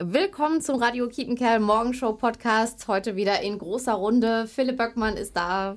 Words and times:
Willkommen 0.00 0.60
zum 0.60 0.80
Radio 0.80 1.08
Kiepenkerl 1.08 1.58
Morgenshow 1.58 2.12
Podcast. 2.12 2.86
Heute 2.86 3.16
wieder 3.16 3.40
in 3.40 3.58
großer 3.58 3.94
Runde. 3.94 4.46
Philipp 4.46 4.76
Böckmann 4.76 5.16
ist 5.16 5.36
da. 5.36 5.76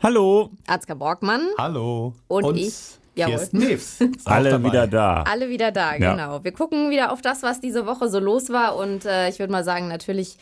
Hallo. 0.00 0.50
Ansgar 0.68 0.96
Borgmann. 0.96 1.48
Hallo. 1.58 2.14
Und, 2.28 2.44
Und 2.44 2.56
ich. 2.56 2.72
Jawohl. 3.16 3.48
Neves. 3.50 3.98
Alle 4.24 4.50
dabei. 4.50 4.68
wieder 4.68 4.86
da. 4.86 5.22
Alle 5.24 5.48
wieder 5.48 5.72
da, 5.72 5.96
Ja. 5.96 6.12
genau. 6.12 6.44
Wir 6.44 6.52
gucken 6.52 6.90
wieder 6.90 7.10
auf 7.10 7.20
das, 7.20 7.42
was 7.42 7.60
diese 7.60 7.84
Woche 7.84 8.08
so 8.08 8.20
los 8.20 8.50
war. 8.50 8.76
Und 8.76 9.06
äh, 9.06 9.28
ich 9.28 9.40
würde 9.40 9.50
mal 9.52 9.64
sagen, 9.64 9.88
natürlich 9.88 10.38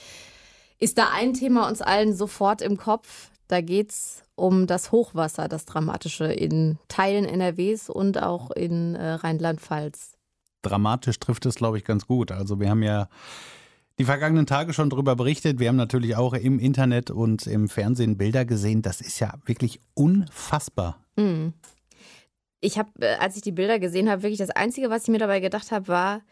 ist 0.78 0.98
da 0.98 1.08
ein 1.14 1.32
Thema 1.32 1.68
uns 1.68 1.80
allen 1.80 2.14
sofort 2.14 2.60
im 2.60 2.76
Kopf. 2.76 3.30
Da 3.48 3.62
geht's 3.62 4.22
um 4.34 4.66
das 4.66 4.92
Hochwasser, 4.92 5.48
das 5.48 5.64
dramatische 5.64 6.26
in 6.26 6.78
Teilen 6.88 7.24
NRWs 7.24 7.88
und 7.88 8.22
auch 8.22 8.50
in 8.50 8.94
äh, 8.94 9.12
Rheinland-Pfalz. 9.12 10.12
Dramatisch 10.62 11.18
trifft 11.18 11.46
es, 11.46 11.56
glaube 11.56 11.78
ich, 11.78 11.84
ganz 11.84 12.06
gut. 12.06 12.32
Also 12.32 12.60
wir 12.60 12.70
haben 12.70 12.82
ja 12.82 13.08
die 13.98 14.04
vergangenen 14.04 14.46
Tage 14.46 14.72
schon 14.72 14.88
darüber 14.90 15.14
berichtet. 15.16 15.58
Wir 15.58 15.68
haben 15.68 15.76
natürlich 15.76 16.16
auch 16.16 16.32
im 16.32 16.58
Internet 16.58 17.10
und 17.10 17.46
im 17.46 17.68
Fernsehen 17.68 18.16
Bilder 18.16 18.44
gesehen. 18.44 18.82
Das 18.82 19.00
ist 19.00 19.20
ja 19.20 19.34
wirklich 19.44 19.80
unfassbar. 19.94 20.98
Mhm. 21.16 21.52
Ich 22.60 22.78
habe, 22.78 22.90
äh, 23.00 23.16
als 23.16 23.36
ich 23.36 23.42
die 23.42 23.52
Bilder 23.52 23.78
gesehen 23.78 24.10
habe, 24.10 24.22
wirklich 24.22 24.38
das 24.38 24.50
Einzige, 24.50 24.90
was 24.90 25.02
ich 25.04 25.08
mir 25.08 25.18
dabei 25.18 25.40
gedacht 25.40 25.70
habe, 25.70 25.88
war, 25.88 26.22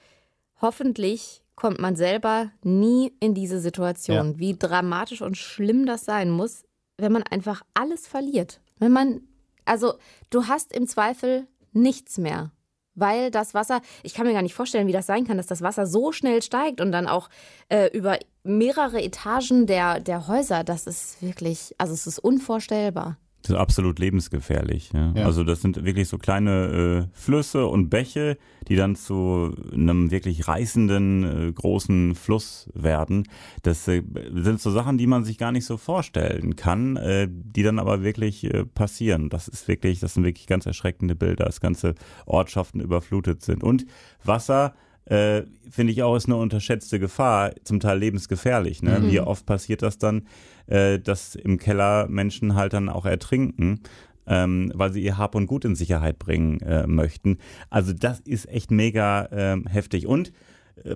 hoffentlich 0.60 1.42
kommt 1.56 1.80
man 1.80 1.96
selber 1.96 2.50
nie 2.62 3.12
in 3.20 3.34
diese 3.34 3.60
Situation, 3.60 4.38
wie 4.38 4.56
dramatisch 4.56 5.22
und 5.22 5.36
schlimm 5.36 5.86
das 5.86 6.04
sein 6.04 6.30
muss, 6.30 6.64
wenn 6.98 7.12
man 7.12 7.24
einfach 7.24 7.62
alles 7.74 8.06
verliert. 8.06 8.60
Wenn 8.78 8.92
man, 8.92 9.22
also 9.64 9.94
du 10.30 10.46
hast 10.46 10.72
im 10.72 10.86
Zweifel 10.86 11.48
nichts 11.72 12.16
mehr. 12.16 12.52
Weil 12.98 13.30
das 13.30 13.54
Wasser, 13.54 13.80
ich 14.02 14.14
kann 14.14 14.26
mir 14.26 14.32
gar 14.32 14.42
nicht 14.42 14.54
vorstellen, 14.54 14.86
wie 14.86 14.92
das 14.92 15.06
sein 15.06 15.26
kann, 15.26 15.36
dass 15.36 15.46
das 15.46 15.62
Wasser 15.62 15.86
so 15.86 16.12
schnell 16.12 16.42
steigt 16.42 16.80
und 16.80 16.92
dann 16.92 17.06
auch 17.06 17.28
äh, 17.68 17.88
über 17.96 18.18
mehrere 18.42 19.02
Etagen 19.02 19.66
der, 19.66 20.00
der 20.00 20.26
Häuser. 20.28 20.64
Das 20.64 20.86
ist 20.86 21.22
wirklich, 21.22 21.74
also 21.78 21.94
es 21.94 22.06
ist 22.06 22.18
unvorstellbar. 22.18 23.16
Das 23.42 23.50
ist 23.50 23.56
absolut 23.56 23.98
lebensgefährlich. 23.98 24.90
Ja. 24.92 25.12
Ja. 25.14 25.24
Also 25.24 25.44
das 25.44 25.62
sind 25.62 25.84
wirklich 25.84 26.08
so 26.08 26.18
kleine 26.18 27.06
äh, 27.12 27.16
Flüsse 27.18 27.66
und 27.66 27.88
Bäche, 27.88 28.36
die 28.66 28.74
dann 28.74 28.96
zu 28.96 29.54
einem 29.72 30.10
wirklich 30.10 30.48
reißenden 30.48 31.48
äh, 31.48 31.52
großen 31.52 32.14
Fluss 32.16 32.68
werden. 32.74 33.28
Das 33.62 33.86
äh, 33.86 34.02
sind 34.34 34.60
so 34.60 34.70
Sachen, 34.70 34.98
die 34.98 35.06
man 35.06 35.24
sich 35.24 35.38
gar 35.38 35.52
nicht 35.52 35.66
so 35.66 35.76
vorstellen 35.76 36.56
kann, 36.56 36.96
äh, 36.96 37.28
die 37.30 37.62
dann 37.62 37.78
aber 37.78 38.02
wirklich 38.02 38.42
äh, 38.44 38.64
passieren. 38.64 39.28
Das 39.28 39.46
ist 39.46 39.68
wirklich, 39.68 40.00
das 40.00 40.14
sind 40.14 40.24
wirklich 40.24 40.48
ganz 40.48 40.66
erschreckende 40.66 41.14
Bilder, 41.14 41.44
dass 41.44 41.60
ganze 41.60 41.94
Ortschaften 42.26 42.80
überflutet 42.80 43.42
sind. 43.42 43.62
Und 43.62 43.86
Wasser 44.24 44.74
äh, 45.08 45.42
finde 45.70 45.92
ich 45.92 46.02
auch, 46.02 46.16
ist 46.16 46.26
eine 46.26 46.36
unterschätzte 46.36 46.98
Gefahr, 46.98 47.52
zum 47.64 47.80
Teil 47.80 47.98
lebensgefährlich. 47.98 48.82
Ne? 48.82 49.02
Wie 49.10 49.20
oft 49.20 49.46
passiert 49.46 49.82
das 49.82 49.98
dann, 49.98 50.26
äh, 50.66 50.98
dass 50.98 51.34
im 51.34 51.58
Keller 51.58 52.08
Menschen 52.08 52.54
halt 52.54 52.72
dann 52.72 52.88
auch 52.88 53.06
ertrinken, 53.06 53.80
ähm, 54.26 54.70
weil 54.74 54.92
sie 54.92 55.02
ihr 55.02 55.16
Hab 55.16 55.34
und 55.34 55.46
Gut 55.46 55.64
in 55.64 55.74
Sicherheit 55.74 56.18
bringen 56.18 56.60
äh, 56.60 56.86
möchten. 56.86 57.38
Also 57.70 57.92
das 57.92 58.20
ist 58.20 58.48
echt 58.48 58.70
mega 58.70 59.28
ähm, 59.32 59.66
heftig. 59.66 60.06
Und 60.06 60.32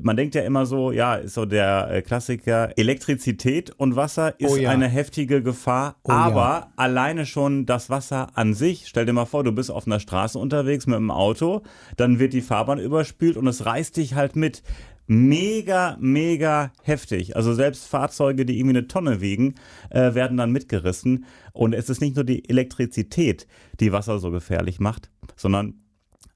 man 0.03 0.17
denkt 0.17 0.35
ja 0.35 0.43
immer 0.43 0.67
so, 0.67 0.93
ja, 0.93 1.15
ist 1.17 1.35
so 1.35 1.45
der 1.45 1.89
äh, 1.91 2.03
Klassiker, 2.03 2.71
Elektrizität 2.77 3.71
und 3.71 3.97
Wasser 3.97 4.39
ist 4.41 4.51
Oh 4.51 4.57
ja. 4.57 4.71
eine 4.71 4.89
heftige 4.89 5.43
Gefahr, 5.43 5.97
Oh 6.05 6.11
ja. 6.11 6.17
aber 6.19 6.73
alleine 6.77 7.27
schon 7.27 7.67
das 7.67 7.91
Wasser 7.91 8.29
an 8.35 8.55
sich, 8.55 8.87
stell 8.89 9.07
dir 9.07 9.13
mal 9.13 9.25
vor, 9.27 9.45
du 9.45 9.53
bist 9.53 9.71
auf 9.71 9.87
einer 9.87 10.01
Straße 10.01 10.39
unterwegs 10.39 10.87
mit 10.87 10.97
dem 10.97 11.11
Auto, 11.11 11.63
dann 11.97 12.19
wird 12.19 12.33
die 12.33 12.41
Fahrbahn 12.43 12.79
überspült 12.79 13.37
und 13.37 13.47
es 13.47 13.65
reißt 13.67 13.97
dich 13.97 14.15
halt 14.15 14.37
mit. 14.37 14.63
Mega, 15.09 15.97
mega 16.01 16.73
heftig. 16.85 17.37
Also 17.37 17.53
selbst 17.55 17.87
Fahrzeuge, 17.89 18.47
die 18.47 18.57
irgendwie 18.59 18.79
eine 18.79 18.87
Tonne 18.89 19.21
wiegen, 19.21 19.57
äh, 19.91 20.15
werden 20.15 20.37
dann 20.37 20.53
mitgerissen. 20.53 21.27
Und 21.53 21.75
es 21.75 21.91
ist 21.91 22.01
nicht 22.01 22.15
nur 22.15 22.25
die 22.25 22.49
Elektrizität, 22.49 23.49
die 23.81 23.93
Wasser 23.93 24.21
so 24.21 24.31
gefährlich 24.31 24.79
macht, 24.79 25.11
sondern 25.37 25.75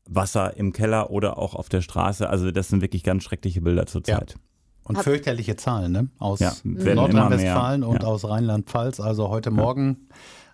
Wasser 0.09 0.57
im 0.57 0.73
Keller 0.73 1.11
oder 1.11 1.39
auch 1.39 1.55
auf 1.55 1.69
der 1.69 1.81
Straße. 1.83 2.29
Also 2.29 2.51
das 2.51 2.69
sind 2.69 2.81
wirklich 2.83 3.03
ganz 3.03 3.25
schreckliche 3.25 3.61
Bilder 3.61 3.87
zurzeit. 3.87 4.37
Und 4.85 4.97
Hab- 4.99 5.05
fürchterliche 5.05 5.57
Zahlen, 5.57 5.91
ne? 5.93 6.09
Aus 6.19 6.39
Ja, 6.39 6.53
Nordrhein-Westfalen 6.63 7.83
und 7.83 8.03
Ja. 8.03 8.09
aus 8.09 8.25
Rheinland-Pfalz. 8.25 9.01
Also 9.01 9.29
heute 9.31 9.51
Morgen 9.51 10.09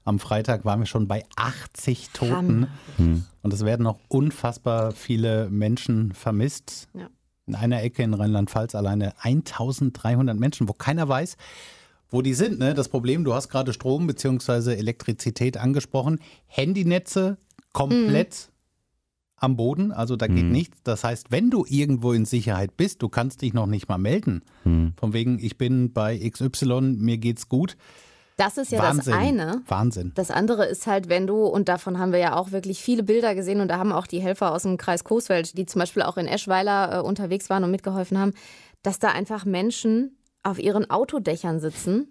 am 0.05 0.19
Freitag 0.19 0.65
waren 0.65 0.81
wir 0.81 0.87
schon 0.87 1.07
bei 1.07 1.25
80 1.37 2.11
Toten. 2.13 2.33
Hammer. 2.35 2.69
Hm. 2.97 3.25
Und 3.43 3.53
es 3.53 3.65
werden 3.65 3.83
noch 3.83 3.99
unfassbar 4.09 4.93
viele 4.93 5.49
Menschen 5.51 6.13
vermisst. 6.13 6.89
Ja. 6.95 7.09
In 7.47 7.55
einer 7.57 7.83
Ecke 7.83 8.03
in 8.03 8.15
Rheinland-Pfalz 8.15 8.75
alleine 8.75 9.13
1300 9.23 10.39
Menschen, 10.39 10.69
wo 10.69 10.73
keiner 10.73 11.09
weiß, 11.09 11.37
wo 12.09 12.23
die 12.23 12.35
sind. 12.35 12.59
Ne? 12.59 12.73
Das 12.75 12.89
Problem, 12.89 13.25
du 13.25 13.35
hast 13.35 13.49
gerade 13.49 13.73
Strom 13.73 14.07
bzw. 14.07 14.75
Elektrizität 14.75 15.57
angesprochen. 15.59 16.21
Handynetze 16.47 17.37
komplett 17.73 18.51
am 19.43 19.57
Boden, 19.57 19.93
also 19.93 20.17
da 20.17 20.27
geht 20.27 20.45
Mhm. 20.47 20.53
nichts. 20.53 20.79
Das 20.85 21.05
heißt, 21.05 21.31
wenn 21.31 21.51
du 21.51 21.65
irgendwo 21.69 22.13
in 22.13 22.25
Sicherheit 22.25 22.77
bist, 22.77 23.03
du 23.03 23.09
kannst 23.09 23.43
dich 23.43 23.53
noch 23.55 23.67
nicht 23.67 23.89
mal 23.89 23.99
melden. 23.99 24.43
Hm. 24.65 24.93
Von 24.97 25.13
wegen, 25.13 25.39
ich 25.39 25.59
bin 25.59 25.93
bei 25.93 26.19
XY, 26.19 26.81
mir 26.99 27.19
geht's 27.19 27.49
gut. 27.49 27.77
Das 28.39 28.57
ist 28.57 28.73
ja 28.73 28.79
Wahnsinn. 28.83 29.13
das 29.13 29.21
eine. 29.23 29.63
Wahnsinn. 29.69 30.13
Das 30.15 30.31
andere 30.31 30.65
ist 30.65 30.87
halt, 30.87 31.09
wenn 31.09 31.27
du, 31.27 31.45
und 31.45 31.69
davon 31.69 31.99
haben 31.99 32.13
wir 32.13 32.19
ja 32.19 32.35
auch 32.37 32.51
wirklich 32.51 32.81
viele 32.83 33.03
Bilder 33.03 33.35
gesehen, 33.35 33.61
und 33.61 33.69
da 33.69 33.79
haben 33.79 33.93
auch 33.93 34.07
die 34.07 34.21
Helfer 34.21 34.53
aus 34.53 34.63
dem 34.63 34.79
Kreis 34.79 35.05
Coesfeld, 35.05 35.57
die 35.59 35.67
zum 35.67 35.81
Beispiel 35.81 36.03
auch 36.03 36.17
in 36.17 36.27
Eschweiler 36.27 36.99
äh, 36.99 37.01
unterwegs 37.03 37.51
waren 37.51 37.63
und 37.63 37.71
mitgeholfen 37.71 38.19
haben, 38.19 38.33
dass 38.83 38.99
da 38.99 39.09
einfach 39.09 39.45
Menschen 39.45 40.17
auf 40.43 40.59
ihren 40.59 40.91
Autodächern 40.91 41.61
sitzen 41.61 42.09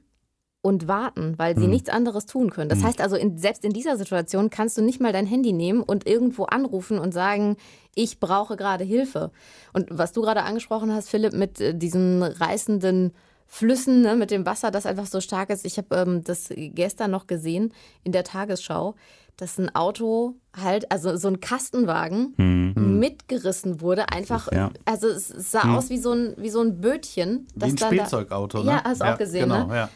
und 0.64 0.88
warten, 0.88 1.34
weil 1.38 1.58
sie 1.58 1.66
nichts 1.68 1.90
anderes 1.90 2.28
tun 2.28 2.52
können. 2.52 2.70
Das 2.70 2.84
heißt 2.84 3.02
also, 3.02 3.16
in, 3.16 3.38
selbst 3.40 3.66
in 3.66 3.74
dieser 3.74 3.98
Situation 3.98 4.50
kannst 4.52 4.78
du 4.78 4.84
nicht 4.84 5.02
mal 5.02 5.12
dein 5.12 5.26
Handy 5.26 5.54
nehmen 5.54 5.82
und 5.82 6.06
irgendwo 6.08 6.44
anrufen 6.44 7.00
und 7.00 7.14
sagen, 7.14 7.58
ich 7.96 8.20
brauche 8.20 8.56
gerade 8.58 8.84
Hilfe. 8.84 9.32
Und 9.74 9.88
was 9.90 10.12
du 10.12 10.22
gerade 10.22 10.44
angesprochen 10.44 10.94
hast, 10.94 11.10
Philipp, 11.10 11.34
mit 11.34 11.60
äh, 11.60 11.74
diesen 11.74 12.22
reißenden 12.22 13.12
Flüssen, 13.48 14.02
ne, 14.04 14.16
mit 14.16 14.30
dem 14.32 14.46
Wasser, 14.46 14.70
das 14.72 14.86
einfach 14.86 15.08
so 15.08 15.20
stark 15.20 15.50
ist. 15.50 15.66
Ich 15.66 15.78
habe 15.78 15.96
ähm, 15.96 16.24
das 16.24 16.50
gestern 16.56 17.10
noch 17.12 17.26
gesehen 17.28 17.74
in 18.04 18.12
der 18.12 18.24
Tagesschau, 18.24 18.96
dass 19.38 19.58
ein 19.58 19.74
Auto 19.76 20.36
halt, 20.56 20.92
also 20.92 21.18
so 21.18 21.28
ein 21.28 21.40
Kastenwagen 21.40 22.34
Hm. 22.38 23.00
mitgerissen 23.00 23.82
wurde. 23.82 24.10
Einfach, 24.12 24.48
ist- 24.48 24.54
ja. 24.56 24.70
also 24.86 25.08
es 25.08 25.28
sah 25.30 25.76
aus 25.76 25.90
wie 25.90 25.98
so 25.98 26.12
ein, 26.14 26.36
wie 26.38 26.50
so 26.50 26.62
ein 26.62 26.80
Bötchen. 26.80 27.48
Wie 27.56 27.60
das 27.60 27.70
ein 27.72 27.76
dann 27.78 27.90
da- 27.90 27.96
Spielzeugauto, 27.96 28.60
ne? 28.64 28.72
Ja, 28.72 28.84
hast 28.84 29.02
du 29.02 29.06
auch 29.12 29.18
gesehen, 29.18 29.50
genau, 29.50 29.66
ne? 29.68 29.76
Ja. 29.76 29.90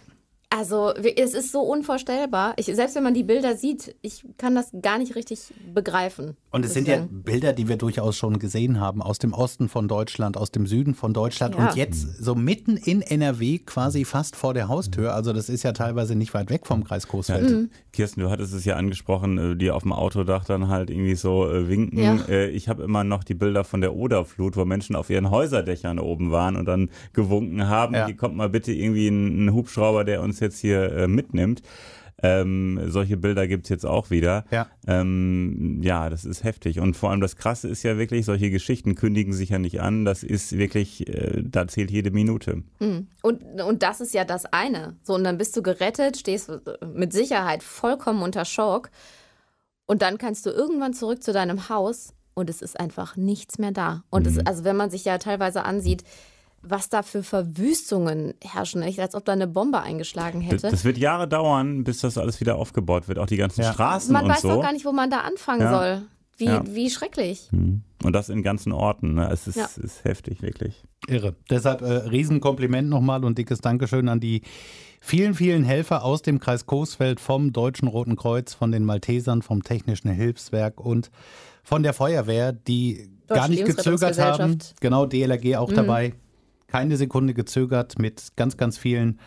Also 0.58 0.94
es 0.94 1.34
ist 1.34 1.52
so 1.52 1.60
unvorstellbar. 1.62 2.54
Ich, 2.56 2.68
selbst 2.68 2.96
wenn 2.96 3.04
man 3.04 3.14
die 3.14 3.24
Bilder 3.24 3.58
sieht, 3.58 3.94
ich 4.02 4.24
kann 4.38 4.56
das 4.56 4.72
gar 4.82 4.98
nicht 4.98 5.16
richtig 5.16 5.54
begreifen. 5.74 6.38
Und 6.52 6.64
es 6.64 6.74
sind 6.74 6.88
ja. 6.88 7.06
Bilder, 7.10 7.52
die 7.52 7.68
wir 7.68 7.76
durchaus 7.76 8.16
schon 8.16 8.40
gesehen 8.40 8.80
haben, 8.80 9.02
aus 9.02 9.20
dem 9.20 9.34
Osten 9.34 9.68
von 9.68 9.90
Deutschland, 9.90 10.38
aus 10.38 10.52
dem 10.52 10.66
Süden 10.66 10.96
von 10.96 11.14
Deutschland 11.14 11.56
Ja. 11.56 11.68
und 11.68 11.76
jetzt 11.76 12.24
so 12.24 12.36
mitten 12.36 12.78
in 12.78 13.02
NRW, 13.02 13.60
quasi 13.60 14.06
fast 14.06 14.38
vor 14.38 14.54
der 14.54 14.70
Haustür. 14.70 15.14
Also 15.14 15.34
das 15.34 15.50
ist 15.50 15.64
ja 15.64 15.74
teilweise 15.74 16.16
nicht 16.16 16.34
weit 16.34 16.50
weg 16.50 16.66
vom 16.66 16.86
Kreis 16.86 17.04
Ja, 17.04 17.10
Coesfeld. 17.10 17.50
Mhm. 17.52 17.70
Kirsten, 17.92 18.22
du 18.22 18.30
hattest 18.30 18.54
es 18.54 18.64
ja 18.64 18.78
angesprochen, 18.78 19.38
äh, 19.38 19.56
die 19.58 19.72
auf 19.72 19.84
dem 19.84 19.92
Autodach 19.92 20.46
dann 20.46 20.70
halt 20.70 20.90
irgendwie 20.90 21.16
so 21.16 21.50
äh, 21.52 21.68
winken. 21.68 22.00
Ja. 22.00 22.16
Äh, 22.30 22.50
ich 22.52 22.70
habe 22.70 22.84
immer 22.84 23.04
noch 23.04 23.26
die 23.26 23.34
Bilder 23.34 23.66
von 23.66 23.82
der 23.82 23.94
Oderflut, 23.94 24.56
wo 24.56 24.64
Menschen 24.64 24.96
auf 24.96 25.10
ihren 25.10 25.30
Häuserdächern 25.30 26.00
oben 26.00 26.32
waren 26.32 26.56
und 26.56 26.66
dann 26.66 26.90
gewunken 27.12 27.68
haben. 27.68 27.94
Ja. 27.96 28.06
Hier 28.06 28.16
kommt 28.16 28.38
mal 28.38 28.50
bitte 28.50 28.72
irgendwie 28.72 29.10
ein, 29.10 29.48
ein 29.48 29.54
Hubschrauber, 29.54 30.06
der 30.06 30.22
uns 30.22 30.40
jetzt 30.46 30.60
hier 30.60 30.92
äh, 30.94 31.08
mitnimmt. 31.08 31.62
Ähm, 32.24 32.80
solche 32.88 33.18
Bilder 33.18 33.48
gibt's 33.48 33.70
jetzt 33.70 33.86
auch 33.86 34.10
wieder. 34.10 34.46
Ja. 34.50 34.68
Ähm, 34.88 35.80
ja, 35.82 36.10
das 36.10 36.24
ist 36.24 36.44
heftig. 36.44 36.80
Und 36.80 36.96
vor 36.96 37.12
allem 37.12 37.20
das 37.20 37.36
Krasse 37.36 37.68
ist 37.68 37.84
ja 37.84 37.98
wirklich, 37.98 38.26
solche 38.26 38.50
Geschichten 38.50 38.96
kündigen 38.96 39.34
sich 39.34 39.50
ja 39.50 39.60
nicht 39.60 39.82
an. 39.82 40.06
Das 40.06 40.24
ist 40.24 40.58
wirklich, 40.58 41.08
äh, 41.10 41.44
da 41.44 41.68
zählt 41.68 41.92
jede 41.92 42.12
Minute. 42.12 42.64
Mhm. 42.80 43.08
Und, 43.22 43.44
und 43.62 43.84
das 43.84 44.00
ist 44.00 44.14
ja 44.14 44.24
das 44.24 44.46
eine. 44.46 44.96
So, 45.04 45.14
und 45.16 45.24
dann 45.26 45.38
bist 45.38 45.58
du 45.58 45.62
gerettet, 45.62 46.18
stehst 46.18 46.52
mit 46.94 47.12
Sicherheit 47.12 47.64
vollkommen 47.64 48.22
unter 48.22 48.46
Schock. 48.46 48.92
Und 49.86 50.02
dann 50.02 50.18
kannst 50.18 50.46
du 50.46 50.52
irgendwann 50.52 50.94
zurück 50.94 51.22
zu 51.22 51.34
deinem 51.34 51.70
Haus 51.70 52.14
und 52.34 52.50
es 52.50 52.62
ist 52.62 52.80
einfach 52.80 53.18
nichts 53.18 53.60
mehr 53.60 53.72
da. 53.72 54.04
Und 54.10 54.26
es, 54.26 54.40
also 54.46 54.64
wenn 54.64 54.76
man 54.76 54.90
sich 54.90 55.06
ja 55.06 55.18
teilweise 55.18 55.64
ansieht, 55.64 56.04
was 56.68 56.90
da 56.90 57.02
für 57.04 57.24
Verwüstungen 57.24 58.34
herrschen, 58.44 58.82
echt, 58.82 59.00
als 59.00 59.16
ob 59.16 59.26
da 59.26 59.32
eine 59.34 59.48
Bombe 59.48 59.82
eingeschlagen 59.82 60.42
hätte. 60.42 60.70
das 60.70 60.84
wird 60.86 60.98
Jahre 60.98 61.28
dauern, 61.28 61.84
bis 61.84 62.00
das 62.02 62.18
alles 62.18 62.40
wieder 62.40 62.56
aufgebaut 62.56 63.08
wird. 63.08 63.20
Auch 63.20 63.26
die 63.28 63.38
ganzen 63.38 63.62
Ja. 63.62 63.74
Straßen 63.74 64.14
man 64.14 64.24
und 64.26 64.30
weiß 64.32 64.42
so. 64.42 64.50
doch 64.50 64.62
gar 64.62 64.74
nicht, 64.74 64.86
wo 64.86 64.92
man 64.92 65.10
da 65.10 65.20
anfangen 65.20 65.62
Ja. 65.62 65.72
soll. 65.72 66.02
Wie, 66.38 66.46
Ja. 66.46 66.64
wie 66.68 66.90
schrecklich. 66.90 67.48
Mhm. 67.52 67.82
Und 68.04 68.14
das 68.14 68.28
in 68.30 68.44
ganzen 68.44 68.74
Orten. 68.74 69.14
Ne? 69.14 69.30
Es 69.32 69.48
ist, 69.48 69.56
Ja. 69.56 69.70
ist 69.82 70.04
heftig, 70.04 70.42
wirklich. 70.42 70.84
Irre. 71.08 71.36
Deshalb 71.50 71.82
äh, 71.82 71.86
Riesenkompliment 71.86 72.90
nochmal 72.90 73.24
und 73.24 73.38
dickes 73.38 73.60
Dankeschön 73.62 74.10
an 74.10 74.20
die 74.20 74.42
vielen, 75.00 75.34
vielen 75.34 75.64
Helfer 75.64 76.04
aus 76.04 76.22
dem 76.24 76.40
Kreis 76.40 76.66
Coesfeld, 76.66 77.20
vom 77.22 77.54
Deutschen 77.54 77.88
Roten 77.88 78.16
Kreuz, 78.18 78.54
von 78.54 78.72
den 78.72 78.84
Maltesern, 78.84 79.44
vom 79.44 79.64
Technischen 79.64 80.10
Hilfswerk 80.12 80.80
und 80.82 81.10
von 81.64 81.84
der 81.84 81.94
Feuerwehr, 81.94 82.52
die 82.52 83.08
Deutsche 83.28 83.40
gar 83.40 83.48
nicht 83.48 83.66
gezögert 83.66 84.20
haben. 84.20 84.58
Genau, 84.82 85.06
DLRG 85.06 85.56
auch 85.56 85.72
dabei. 85.72 86.14
Keine 86.68 86.98
Sekunde 86.98 87.34
gezögert 87.34 88.00
mit 88.00 88.36
ganz, 88.36 88.58
ganz 88.58 88.78
vielen, 88.78 89.20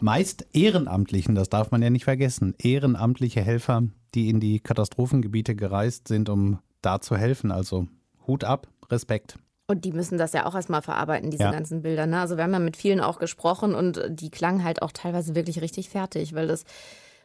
meist 0.00 0.46
Ehrenamtlichen, 0.52 1.34
das 1.34 1.48
darf 1.48 1.70
man 1.70 1.82
ja 1.82 1.90
nicht 1.90 2.04
vergessen, 2.04 2.54
ehrenamtliche 2.58 3.40
Helfer, 3.40 3.84
die 4.14 4.28
in 4.28 4.40
die 4.40 4.60
Katastrophengebiete 4.60 5.54
gereist 5.54 6.08
sind, 6.08 6.28
um 6.28 6.58
da 6.82 7.00
zu 7.00 7.16
helfen. 7.16 7.50
Also 7.50 7.86
Hut 8.26 8.44
ab, 8.44 8.68
Respekt. 8.90 9.38
Und 9.66 9.84
die 9.84 9.92
müssen 9.92 10.18
das 10.18 10.32
ja 10.32 10.46
auch 10.46 10.54
erstmal 10.54 10.82
verarbeiten, 10.82 11.30
diese 11.30 11.44
ja. 11.44 11.50
ganzen 11.50 11.82
Bilder. 11.82 12.06
Ne? 12.06 12.20
Also 12.20 12.36
wir 12.36 12.44
haben 12.44 12.52
ja 12.52 12.58
mit 12.58 12.76
vielen 12.76 13.00
auch 13.00 13.18
gesprochen 13.18 13.74
und 13.74 14.02
die 14.08 14.30
klangen 14.30 14.64
halt 14.64 14.82
auch 14.82 14.92
teilweise 14.92 15.34
wirklich 15.34 15.62
richtig 15.62 15.88
fertig, 15.88 16.34
weil 16.34 16.46
das, 16.46 16.64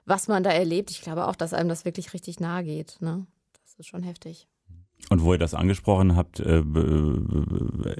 was 0.05 0.27
man 0.27 0.43
da 0.43 0.51
erlebt, 0.51 0.91
ich 0.91 1.01
glaube 1.01 1.27
auch, 1.27 1.35
dass 1.35 1.53
einem 1.53 1.69
das 1.69 1.83
wirklich 1.83 2.13
richtig 2.13 2.39
nahe 2.39 2.63
geht. 2.63 2.97
Ne? 3.01 3.25
Das 3.63 3.73
ist 3.77 3.87
schon 3.87 4.03
heftig. 4.03 4.47
Und 5.09 5.23
wo 5.23 5.33
ihr 5.33 5.39
das 5.39 5.53
angesprochen 5.53 6.15
habt, 6.15 6.39
äh, 6.39 6.63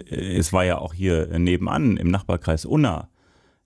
es 0.10 0.52
war 0.52 0.66
ja 0.66 0.78
auch 0.78 0.94
hier 0.94 1.40
nebenan 1.40 1.98
im 1.98 2.10
Nachbarkreis 2.10 2.66
Unna. 2.66 3.10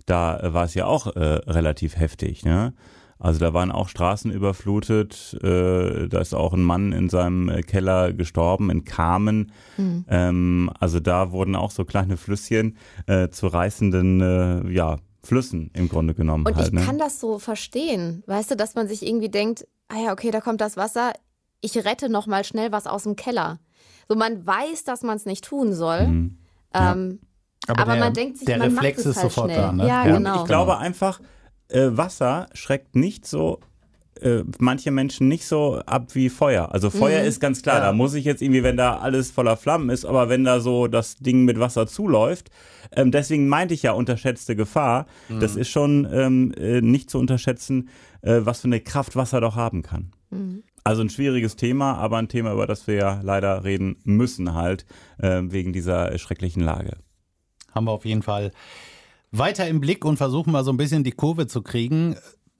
Da 0.05 0.53
war 0.53 0.65
es 0.65 0.73
ja 0.73 0.85
auch 0.85 1.07
äh, 1.15 1.19
relativ 1.19 1.95
heftig. 1.95 2.43
Ne? 2.45 2.73
Also 3.21 3.39
da 3.39 3.53
waren 3.53 3.71
auch 3.71 3.87
Straßen 3.87 4.31
überflutet. 4.31 5.37
Äh, 5.43 6.07
da 6.07 6.19
ist 6.19 6.33
auch 6.33 6.53
ein 6.53 6.63
Mann 6.63 6.91
in 6.91 7.07
seinem 7.07 7.49
äh, 7.49 7.61
Keller 7.61 8.13
gestorben, 8.13 8.71
in 8.71 8.83
Kamen. 8.83 9.51
Mhm. 9.77 10.05
Ähm, 10.09 10.71
also 10.79 10.99
da 10.99 11.31
wurden 11.31 11.55
auch 11.55 11.69
so 11.69 11.85
kleine 11.85 12.17
Flüsschen 12.17 12.77
äh, 13.05 13.29
zu 13.29 13.47
reißenden, 13.47 14.21
äh, 14.21 14.71
ja, 14.71 14.97
Flüssen 15.23 15.69
im 15.75 15.87
Grunde 15.87 16.15
genommen. 16.15 16.47
Und 16.47 16.55
halt, 16.55 16.69
ich 16.69 16.73
ne? 16.73 16.81
kann 16.81 16.97
das 16.97 17.19
so 17.19 17.37
verstehen. 17.37 18.23
Weißt 18.25 18.49
du, 18.49 18.55
dass 18.55 18.73
man 18.73 18.87
sich 18.87 19.05
irgendwie 19.05 19.29
denkt, 19.29 19.67
ah 19.87 20.03
ja, 20.03 20.11
okay, 20.13 20.31
da 20.31 20.41
kommt 20.41 20.59
das 20.59 20.75
Wasser. 20.75 21.13
Ich 21.61 21.75
rette 21.77 22.09
noch 22.09 22.27
mal 22.27 22.43
schnell 22.43 22.71
was 22.71 22.87
aus 22.87 23.03
dem 23.03 23.15
Keller. 23.15 23.59
So, 24.09 24.15
man 24.15 24.45
weiß, 24.45 24.83
dass 24.83 25.03
man 25.03 25.15
es 25.17 25.25
nicht 25.25 25.43
tun 25.45 25.73
soll. 25.73 26.07
Mhm. 26.07 26.37
Ähm, 26.73 27.19
aber, 27.67 27.81
aber 27.83 27.91
der, 27.93 28.03
man 28.03 28.13
denkt 28.13 28.37
sich, 28.37 28.45
der 28.45 28.57
man 28.57 28.69
Reflex 28.73 28.97
macht 28.99 29.05
es 29.07 29.11
ist 29.17 29.21
halt 29.23 29.31
sofort 29.31 29.51
schnell. 29.51 29.61
da. 29.61 29.71
Ne? 29.71 29.87
Ja, 29.87 30.05
ja, 30.07 30.17
genau. 30.17 30.41
Ich 30.41 30.45
glaube 30.45 30.77
einfach, 30.79 31.21
äh, 31.69 31.89
Wasser 31.91 32.47
schreckt 32.53 32.95
nicht 32.95 33.25
so 33.27 33.59
äh, 34.19 34.43
manche 34.59 34.91
Menschen 34.91 35.27
nicht 35.29 35.45
so 35.47 35.77
ab 35.85 36.13
wie 36.13 36.29
Feuer. 36.29 36.71
Also 36.73 36.89
Feuer 36.91 37.21
Mhm. 37.21 37.27
ist 37.27 37.39
ganz 37.39 37.63
klar, 37.63 37.77
Ja. 37.79 37.85
da 37.85 37.93
muss 37.93 38.13
ich 38.13 38.23
jetzt 38.25 38.41
irgendwie, 38.43 38.61
wenn 38.61 38.77
da 38.77 38.97
alles 38.99 39.31
voller 39.31 39.57
Flammen 39.57 39.89
ist, 39.89 40.05
aber 40.05 40.29
wenn 40.29 40.43
da 40.43 40.59
so 40.59 40.87
das 40.87 41.15
Ding 41.15 41.43
mit 41.45 41.59
Wasser 41.59 41.87
zuläuft, 41.87 42.51
ähm, 42.91 43.09
deswegen 43.11 43.47
meinte 43.47 43.73
ich 43.73 43.81
ja 43.83 43.93
unterschätzte 43.93 44.55
Gefahr, 44.55 45.07
das 45.39 45.55
ist 45.55 45.69
schon 45.69 46.07
ähm, 46.11 46.53
äh, 46.55 46.81
nicht 46.81 47.09
zu 47.09 47.17
unterschätzen, 47.19 47.89
äh, 48.21 48.41
was 48.41 48.59
für 48.61 48.67
eine 48.67 48.81
Kraft 48.81 49.15
Wasser 49.15 49.41
doch 49.41 49.55
haben 49.55 49.81
kann. 49.81 50.11
Mhm. 50.29 50.61
Also 50.83 51.03
ein 51.03 51.09
schwieriges 51.09 51.55
Thema, 51.55 51.95
aber 51.95 52.17
ein 52.17 52.27
Thema, 52.27 52.53
über 52.53 52.65
das 52.65 52.87
wir 52.87 52.95
ja 52.95 53.19
leider 53.23 53.63
reden 53.63 53.97
müssen 54.03 54.53
halt, 54.55 54.85
äh, 55.19 55.41
wegen 55.43 55.73
dieser 55.73 56.11
äh, 56.11 56.17
schrecklichen 56.17 56.63
Lage. 56.63 56.97
haben 57.73 57.85
wir 57.85 57.91
auf 57.91 58.05
jeden 58.05 58.23
Fall 58.23 58.51
weiter 59.31 59.67
im 59.67 59.79
Blick 59.79 60.03
und 60.03 60.17
versuchen 60.17 60.51
mal 60.51 60.63
so 60.63 60.71
ein 60.71 60.77
bisschen 60.77 61.03
die 61.03 61.11
Kurve 61.11 61.47
zu 61.47 61.61
kriegen 61.61 62.15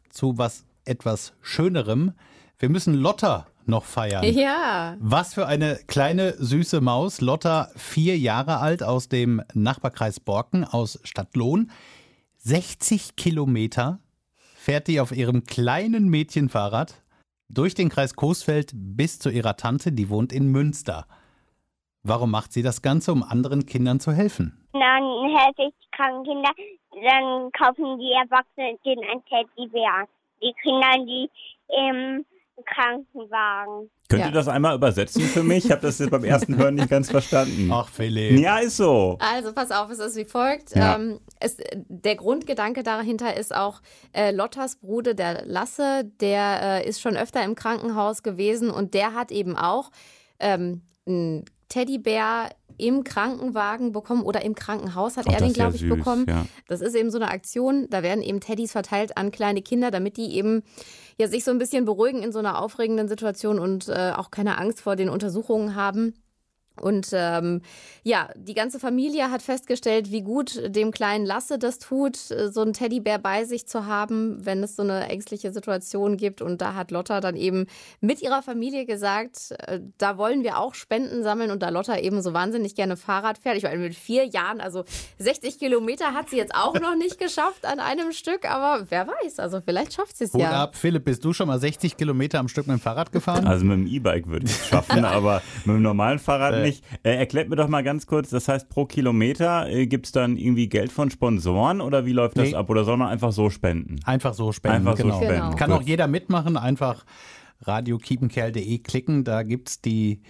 zu 0.09 0.38
was 0.38 0.65
etwas 0.85 1.33
Schönerem. 1.41 2.13
Wir 2.59 2.69
müssen 2.69 2.94
Lotta 2.94 3.47
noch 3.65 3.85
feiern. 3.85 4.24
Ja. 4.24 4.95
Was 5.00 5.33
für 5.33 5.47
eine 5.47 5.79
kleine 5.88 6.35
süße 6.38 6.81
Maus. 6.81 7.21
Lotta, 7.21 7.69
vier 7.75 8.17
Jahre 8.17 8.59
alt 8.59 8.83
aus 8.83 9.09
dem 9.09 9.41
Nachbarkreis 9.53 10.19
Borken 10.19 10.63
aus 10.63 11.00
Stadtlohn. 11.03 11.71
60 12.38 13.15
Kilometer 13.15 14.00
fährt 14.56 14.88
die 14.88 15.00
auf 15.00 15.12
ihrem 15.12 15.44
kleinen 15.44 16.09
Mädchenfahrrad 16.09 17.01
durch 17.53 17.75
den 17.75 17.89
Kreis 17.89 18.15
Coesfeld 18.15 18.71
bis 18.74 19.19
zu 19.19 19.30
ihrer 19.30 19.57
Tante, 19.57 19.92
die 19.92 20.09
wohnt 20.09 20.31
in 20.33 20.48
Münster. 20.48 21.06
Warum 22.03 22.31
macht 22.31 22.51
sie 22.51 22.63
das 22.63 22.81
Ganze, 22.81 23.12
um 23.12 23.24
anderen 23.24 23.65
Kindern 23.65 24.00
zu 24.00 24.12
helfen? 24.12 24.68
Dann 24.74 24.81
helfe 24.81 25.69
ich 25.69 25.92
kranken 25.92 26.24
Kinder, 26.24 26.50
dann 27.03 27.51
kaufen 27.51 28.00
die 28.00 28.12
Erwachsenen 28.12 28.77
denen 28.86 29.03
ein 29.03 29.24
Teddybär. 29.25 30.07
Die 30.42 30.53
Kinder, 30.63 31.06
die 31.06 31.30
im 31.69 32.25
Krankenwagen. 32.66 33.90
Könnt 34.10 34.22
Ja. 34.22 34.28
ihr 34.28 34.34
das 34.34 34.48
einmal 34.48 34.75
übersetzen 34.75 35.22
für 35.24 35.44
mich? 35.44 35.66
Ich 35.66 35.72
habe 35.72 35.81
das 35.81 36.00
jetzt 36.00 36.10
beim 36.12 36.24
ersten 36.24 36.58
Hören 36.58 36.75
nicht 36.75 36.90
ganz 36.90 37.10
verstanden. 37.10 37.69
Ach, 37.72 37.88
Philipp. 37.88 38.40
Ja, 38.40 38.58
ist 38.60 38.78
so. 38.78 39.18
Also 39.19 39.54
pass 39.54 39.72
auf, 39.72 39.90
es 39.90 40.00
ist 40.00 40.16
wie 40.18 40.25
folgt. 40.25 40.75
Ja. 40.75 40.96
Ähm, 40.96 41.19
es, 41.40 41.58
der 41.75 42.16
Grundgedanke 42.16 42.84
dahinter 42.84 43.38
ist 43.38 43.56
auch, 43.56 43.81
äh, 44.13 44.31
Lottas 44.31 44.75
Bruder, 44.78 45.13
der 45.13 45.46
Lasse, 45.46 46.04
der 46.19 46.81
äh, 46.84 46.90
ist 46.90 47.02
schon 47.02 47.16
öfter 47.16 47.44
im 47.44 47.56
Krankenhaus 47.56 48.24
gewesen 48.24 48.69
und 48.69 48.94
der 48.94 49.13
hat 49.13 49.31
eben 49.31 49.56
auch 49.56 49.92
ähm, 50.40 50.81
einen 51.08 51.46
Teddybär 51.69 52.50
im 52.78 53.04
Krankenwagen 53.04 53.92
bekommen 53.92 54.24
oder 54.24 54.42
im 54.44 54.56
Krankenhaus 54.56 55.16
hat 55.16 55.25
Ach, 55.30 55.34
er 55.34 55.40
den, 55.40 55.54
glaube 55.54 55.75
ich, 55.75 55.81
süß, 55.81 55.90
bekommen. 55.90 56.25
ja. 56.28 56.46
Das 56.68 56.81
ist 56.81 56.96
eben 56.96 57.12
so 57.12 57.18
eine 57.19 57.30
Aktion, 57.30 57.88
da 57.90 58.02
werden 58.02 58.24
eben 58.24 58.40
Teddys 58.40 58.72
verteilt 58.72 59.18
an 59.18 59.31
kleine 59.31 59.62
Kinder, 59.62 59.92
damit 59.92 60.18
die 60.18 60.36
eben 60.36 60.63
ja, 61.21 61.27
sich 61.27 61.44
so 61.44 61.51
ein 61.51 61.59
bisschen 61.59 61.85
beruhigen 61.85 62.23
in 62.23 62.31
so 62.31 62.39
einer 62.39 62.59
aufregenden 62.59 63.07
Situation 63.07 63.59
und 63.59 63.88
äh, 63.88 64.12
auch 64.15 64.31
keine 64.31 64.57
Angst 64.57 64.81
vor 64.81 64.95
den 64.95 65.07
Untersuchungen 65.07 65.75
haben. 65.75 66.15
Und 66.81 67.10
ähm, 67.13 67.62
ja, 68.04 68.30
die 68.36 68.54
ganze 68.54 68.80
Familie 68.80 69.30
hat 69.30 69.42
festgestellt, 69.42 70.12
wie 70.12 70.22
gut 70.22 70.60
dem 70.75 70.92
kleinen 70.92 71.25
Lasse 71.25 71.60
das 71.60 71.80
tut, 71.80 72.31
äh, 72.31 72.51
so 72.51 72.62
einen 72.62 72.74
Teddybär 72.74 73.19
bei 73.19 73.45
sich 73.45 73.68
zu 73.68 73.86
haben, 73.86 74.44
wenn 74.45 74.63
es 74.63 74.75
so 74.75 74.83
eine 74.83 75.07
ängstliche 75.07 75.51
Situation 75.54 76.18
gibt. 76.18 76.42
Und 76.42 76.62
da 76.62 76.74
hat 76.74 76.92
Lotta 76.92 77.22
dann 77.22 77.36
eben 77.36 77.68
mit 78.00 78.22
ihrer 78.22 78.42
Familie 78.42 78.86
gesagt, 78.86 79.51
äh, 79.68 79.80
da 79.98 80.18
wollen 80.18 80.44
wir 80.44 80.57
auch 80.57 80.74
Spenden 80.74 81.24
sammeln. 81.24 81.51
Und 81.51 81.62
da 81.62 81.69
Lotta 81.69 81.98
eben 81.98 82.22
so 82.22 82.33
wahnsinnig 82.33 82.75
gerne 82.75 82.98
Fahrrad 82.98 83.38
fährt, 83.38 83.57
ich 83.57 83.63
meine, 83.63 83.77
mit 83.77 83.95
vier 83.95 84.25
Jahren, 84.25 84.60
also 84.60 84.84
60 85.19 85.60
Kilometer 85.60 86.13
hat 86.13 86.30
sie 86.30 86.38
jetzt 86.38 86.56
auch 86.56 86.80
noch 86.80 86.95
nicht 86.95 87.19
geschafft 87.19 87.66
an 87.66 87.80
einem 87.80 88.12
Stück, 88.12 88.50
aber 88.50 88.86
wer 88.89 89.07
weiß, 89.07 89.39
also 89.39 89.62
vielleicht 89.62 89.94
schafft 89.94 90.18
sie 90.18 90.24
es 90.24 90.34
ja. 90.34 90.63
ab. 90.63 90.75
Philipp, 90.75 91.06
bist 91.06 91.24
du 91.24 91.34
schon 91.34 91.48
mal 91.48 91.60
60 91.60 91.98
Kilometer 91.98 92.39
am 92.39 92.48
Stück 92.48 92.66
mit 92.68 92.77
dem 92.77 92.81
Fahrrad 92.81 93.12
gefahren? 93.12 93.45
Also 93.45 93.66
mit 93.66 93.77
dem 93.77 93.88
E-Bike 93.88 94.27
würde 94.27 94.48
ich 94.48 94.51
es 94.51 94.68
schaffen, 94.68 95.06
aber 95.06 95.42
mit 95.66 95.75
dem 95.75 95.84
normalen 95.84 96.18
Fahrrad 96.18 96.56
Äh. 96.56 96.70
Nicht. 96.71 96.83
Äh, 97.03 97.15
erklärt 97.15 97.50
mir 97.50 97.56
doch 97.56 97.68
mal 97.68 97.83
ganz 97.83 98.06
kurz, 98.07 98.29
das 98.29 98.47
heißt 98.47 98.69
pro 98.69 98.85
Kilometer 98.85 99.69
äh, 99.69 99.88
gibt 99.88 100.06
es 100.07 100.12
dann 100.12 100.38
irgendwie 100.38 100.68
Geld 100.68 100.91
von 100.91 101.09
Sponsoren 101.12 101.81
oder 101.81 102.06
wie 102.06 102.13
läuft 102.13 102.38
das 102.38 102.50
Nee. 102.50 102.56
ab? 102.56 102.69
Oder 102.69 102.83
soll 102.83 102.97
man 102.97 103.09
einfach 103.09 103.31
so 103.31 103.50
spenden? 103.50 104.00
Einfach 104.06 104.33
so 104.33 104.51
spenden. 104.51 104.88
Einfach 104.88 104.97
so 104.97 105.03
genau. 105.03 105.18
spenden. 105.18 105.41
Genau. 105.41 105.56
Kann 105.56 105.71
auch 105.71 105.81
jeder 105.81 106.07
mitmachen, 106.07 106.57
einfach 106.57 107.06
radiokiepenkerl.de 107.63 108.79
klicken, 108.79 109.23
da 109.23 109.44
gibt's 109.44 109.81
die 109.81 110.21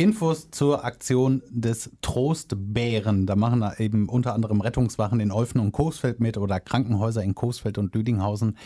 Infos 0.00 0.50
zur 0.50 0.84
Aktion 0.86 1.42
des 1.50 1.90
Trostbären. 2.00 3.26
Da 3.26 3.36
machen 3.36 3.60
da 3.60 3.74
eben 3.74 4.08
unter 4.08 4.32
anderem 4.32 4.62
Rettungswachen 4.62 5.20
in 5.20 5.30
Olfen 5.30 5.60
und 5.60 5.72
Coesfeld 5.72 6.20
mit 6.20 6.38
oder 6.38 6.58
Krankenhäuser 6.58 7.22
in 7.22 7.34
Coesfeld 7.34 7.76
und 7.76 7.94
Lüdinghausen, 7.94 8.56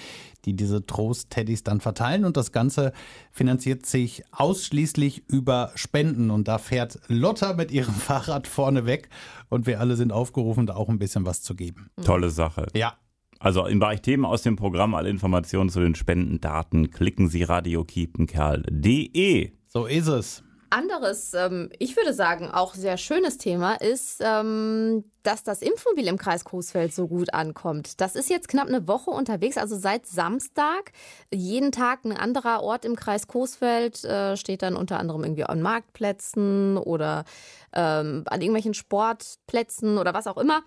die 0.45 0.55
diese 0.55 0.87
Trost-Teddys 0.87 1.65
dann 1.65 1.81
verteilen. 1.81 2.25
Und 2.25 2.37
das 2.37 2.53
Ganze 2.53 2.93
finanziert 3.33 3.85
sich 3.85 4.23
ausschließlich 4.31 5.29
über 5.29 5.73
Spenden. 5.75 6.31
Und 6.31 6.47
da 6.47 6.59
fährt 6.59 7.01
Lotta 7.09 7.55
mit 7.55 7.73
ihrem 7.73 7.95
Fahrrad 7.95 8.47
vorne 8.47 8.87
weg 8.87 9.09
und 9.49 9.67
wir 9.67 9.81
alle 9.81 9.97
sind 9.97 10.13
aufgerufen, 10.13 10.67
da 10.67 10.77
auch 10.77 10.89
ein 10.89 11.01
bisschen 11.01 11.27
was 11.27 11.43
zu 11.43 11.57
geben. 11.57 11.91
Tolle 12.05 12.31
Sache. 12.31 12.69
Ja, 12.77 12.95
Also 13.41 13.67
im 13.67 13.81
Bereich 13.81 14.03
Themen 14.03 14.25
aus 14.25 14.43
dem 14.43 14.55
Programm, 14.55 14.95
alle 14.95 15.11
Informationen 15.11 15.69
zu 15.69 15.81
den 15.81 15.97
Spendendaten, 15.97 16.93
klicken 16.93 17.29
Sie 17.29 17.43
radiokiepenkerl.de. 17.43 19.51
so 19.67 19.87
ist 19.87 20.07
es. 20.07 20.44
Anderes, 20.75 21.35
ähm, 21.35 21.71
ich 21.79 21.97
würde 21.97 22.13
sagen, 22.13 22.51
auch 22.51 22.75
sehr 22.75 22.97
schönes 22.97 23.39
Thema 23.39 23.75
ist, 23.75 24.21
ähm, 24.21 25.05
dass 25.23 25.45
das 25.45 25.63
Impfmobil 25.63 26.09
im 26.09 26.19
Kreis 26.19 26.45
Coesfeld 26.45 26.93
so 26.93 27.07
gut 27.07 27.33
ankommt. 27.33 28.01
Das 28.01 28.17
ist 28.17 28.29
jetzt 28.29 28.49
knapp 28.49 28.67
eine 28.67 28.89
Woche 28.89 29.11
unterwegs, 29.11 29.57
also 29.57 29.77
seit 29.77 30.05
Samstag. 30.05 30.91
Jeden 31.33 31.71
Tag 31.71 32.05
ein 32.05 32.13
anderer 32.13 32.61
Ort 32.63 32.85
im 32.85 32.97
Kreis 32.97 33.29
Coesfeld 33.29 34.05
äh, 34.05 34.37
steht 34.37 34.63
dann 34.63 34.75
unter 34.75 34.99
anderem 34.99 35.23
irgendwie 35.23 35.45
an 35.45 35.63
Marktplätzen 35.63 36.77
oder 36.77 37.25
ähm, 37.73 38.25
an 38.27 38.41
irgendwelchen 38.41 38.75
Sportplätzen 38.75 39.97
oder 39.97 40.13
was 40.13 40.27
auch 40.27 40.39
immer. 40.39 40.63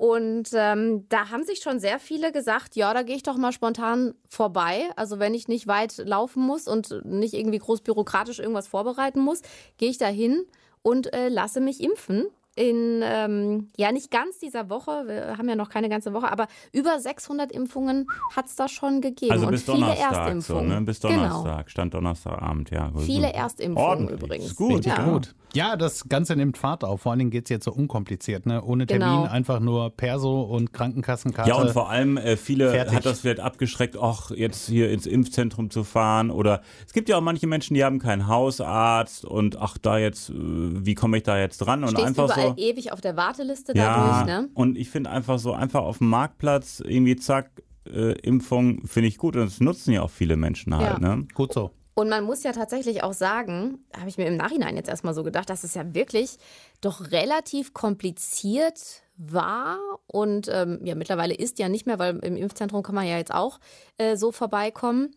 Und 0.00 0.48
ähm, 0.54 1.06
da 1.10 1.28
haben 1.28 1.44
sich 1.44 1.60
schon 1.60 1.78
sehr 1.78 1.98
viele 1.98 2.32
gesagt, 2.32 2.74
ja, 2.74 2.94
da 2.94 3.02
gehe 3.02 3.16
ich 3.16 3.22
doch 3.22 3.36
mal 3.36 3.52
spontan 3.52 4.14
vorbei. 4.30 4.88
Also 4.96 5.18
wenn 5.18 5.34
ich 5.34 5.46
nicht 5.46 5.66
weit 5.66 5.98
laufen 5.98 6.42
muss 6.42 6.68
und 6.68 7.04
nicht 7.04 7.34
irgendwie 7.34 7.58
groß 7.58 7.82
bürokratisch 7.82 8.38
irgendwas 8.38 8.66
vorbereiten 8.66 9.20
muss, 9.20 9.42
gehe 9.76 9.90
ich 9.90 9.98
da 9.98 10.06
hin 10.06 10.46
und 10.80 11.12
äh, 11.12 11.28
lasse 11.28 11.60
mich 11.60 11.82
impfen. 11.82 12.28
In, 12.60 13.00
ähm, 13.02 13.68
ja, 13.78 13.90
nicht 13.90 14.10
ganz 14.10 14.38
dieser 14.38 14.68
Woche, 14.68 15.04
wir 15.06 15.38
haben 15.38 15.48
ja 15.48 15.56
noch 15.56 15.70
keine 15.70 15.88
ganze 15.88 16.12
Woche, 16.12 16.30
aber 16.30 16.46
über 16.72 16.98
600 17.00 17.50
Impfungen 17.52 18.06
hat 18.36 18.46
es 18.46 18.56
da 18.56 18.68
schon 18.68 19.00
gegeben. 19.00 19.32
Also 19.32 19.46
und 19.46 19.52
bis 19.52 19.62
viele 19.64 19.78
Donnerstag, 19.78 20.10
so, 20.12 20.16
Erstimpfungen. 20.20 20.68
ne? 20.68 20.80
Bis 20.82 21.00
Genau. 21.00 21.14
Donnerstag, 21.14 21.70
stand 21.70 21.94
Donnerstagabend, 21.94 22.70
ja. 22.70 22.92
Viele 22.98 23.32
Erstimpfungen 23.32 23.88
Ordentlich. 23.88 24.20
übrigens. 24.22 24.46
Ist 24.46 24.56
gut, 24.56 24.84
ja. 24.84 24.96
ja. 24.98 25.04
Gut. 25.10 25.34
Ja, 25.52 25.76
das 25.76 26.08
Ganze 26.08 26.36
nimmt 26.36 26.58
Fahrt 26.58 26.84
auf. 26.84 27.00
Vor 27.00 27.10
allen 27.10 27.18
Dingen 27.18 27.30
geht's 27.32 27.50
jetzt 27.50 27.64
so 27.64 27.72
unkompliziert, 27.72 28.46
ne? 28.46 28.62
Ohne 28.62 28.86
Termin, 28.86 29.08
Genau. 29.08 29.24
einfach 29.24 29.58
nur 29.58 29.90
Perso 29.90 30.42
und 30.42 30.72
Krankenkassenkarte. 30.72 31.48
Ja, 31.50 31.56
und 31.56 31.70
vor 31.70 31.90
allem 31.90 32.18
äh, 32.18 32.36
viele 32.36 32.70
Fertig. 32.70 32.94
hat 32.94 33.04
das 33.06 33.20
vielleicht 33.20 33.40
abgeschreckt, 33.40 33.96
ach, 34.00 34.30
jetzt 34.30 34.68
hier 34.68 34.90
ins 34.92 35.06
Impfzentrum 35.06 35.70
zu 35.70 35.82
fahren. 35.82 36.30
Oder 36.30 36.60
es 36.86 36.92
gibt 36.92 37.08
ja 37.08 37.16
auch 37.16 37.20
manche 37.20 37.48
Menschen, 37.48 37.74
die 37.74 37.82
haben 37.82 37.98
keinen 37.98 38.28
Hausarzt 38.28 39.24
und 39.24 39.58
ach, 39.60 39.76
da 39.78 39.98
jetzt, 39.98 40.30
äh, 40.30 40.34
wie 40.36 40.94
komme 40.94 41.16
ich 41.16 41.24
da 41.24 41.36
jetzt 41.38 41.58
dran? 41.58 41.82
Und 41.82 41.90
Stehst 41.92 42.06
einfach 42.06 42.24
überall 42.26 42.49
ja 42.56 42.64
ewig 42.64 42.92
auf 42.92 43.00
der 43.00 43.16
Warteliste 43.16 43.74
dadurch. 43.74 44.28
ja, 44.28 44.40
Ne? 44.40 44.48
und 44.54 44.76
ich 44.76 44.90
finde 44.90 45.10
einfach 45.10 45.38
so, 45.38 45.52
einfach 45.52 45.82
auf 45.82 45.98
dem 45.98 46.08
Marktplatz 46.08 46.80
irgendwie 46.84 47.16
zack, 47.16 47.50
äh, 47.86 48.12
Impfung 48.20 48.86
finde 48.86 49.08
ich 49.08 49.18
gut 49.18 49.36
und 49.36 49.42
das 49.44 49.60
nutzen 49.60 49.92
ja 49.92 50.02
auch 50.02 50.10
viele 50.10 50.36
Menschen 50.36 50.76
halt. 50.76 51.00
Ja. 51.00 51.16
Ne? 51.16 51.26
Gut 51.34 51.52
so. 51.52 51.70
Und 51.94 52.08
man 52.08 52.24
muss 52.24 52.42
ja 52.44 52.52
tatsächlich 52.52 53.02
auch 53.02 53.12
sagen, 53.12 53.80
habe 53.94 54.08
ich 54.08 54.16
mir 54.16 54.26
im 54.26 54.36
Nachhinein 54.36 54.76
jetzt 54.76 54.88
erstmal 54.88 55.12
so 55.12 55.22
gedacht, 55.22 55.50
dass 55.50 55.64
es 55.64 55.74
ja 55.74 55.94
wirklich 55.94 56.36
doch 56.80 57.10
relativ 57.10 57.74
kompliziert 57.74 59.02
war 59.16 59.78
und 60.06 60.48
ähm, 60.50 60.80
ja 60.82 60.94
mittlerweile 60.94 61.34
ist 61.34 61.58
ja 61.58 61.68
nicht 61.68 61.86
mehr, 61.86 61.98
weil 61.98 62.16
im 62.20 62.36
Impfzentrum 62.36 62.82
kann 62.82 62.94
man 62.94 63.06
ja 63.06 63.18
jetzt 63.18 63.34
auch 63.34 63.60
äh, 63.98 64.16
so 64.16 64.32
vorbeikommen. 64.32 65.14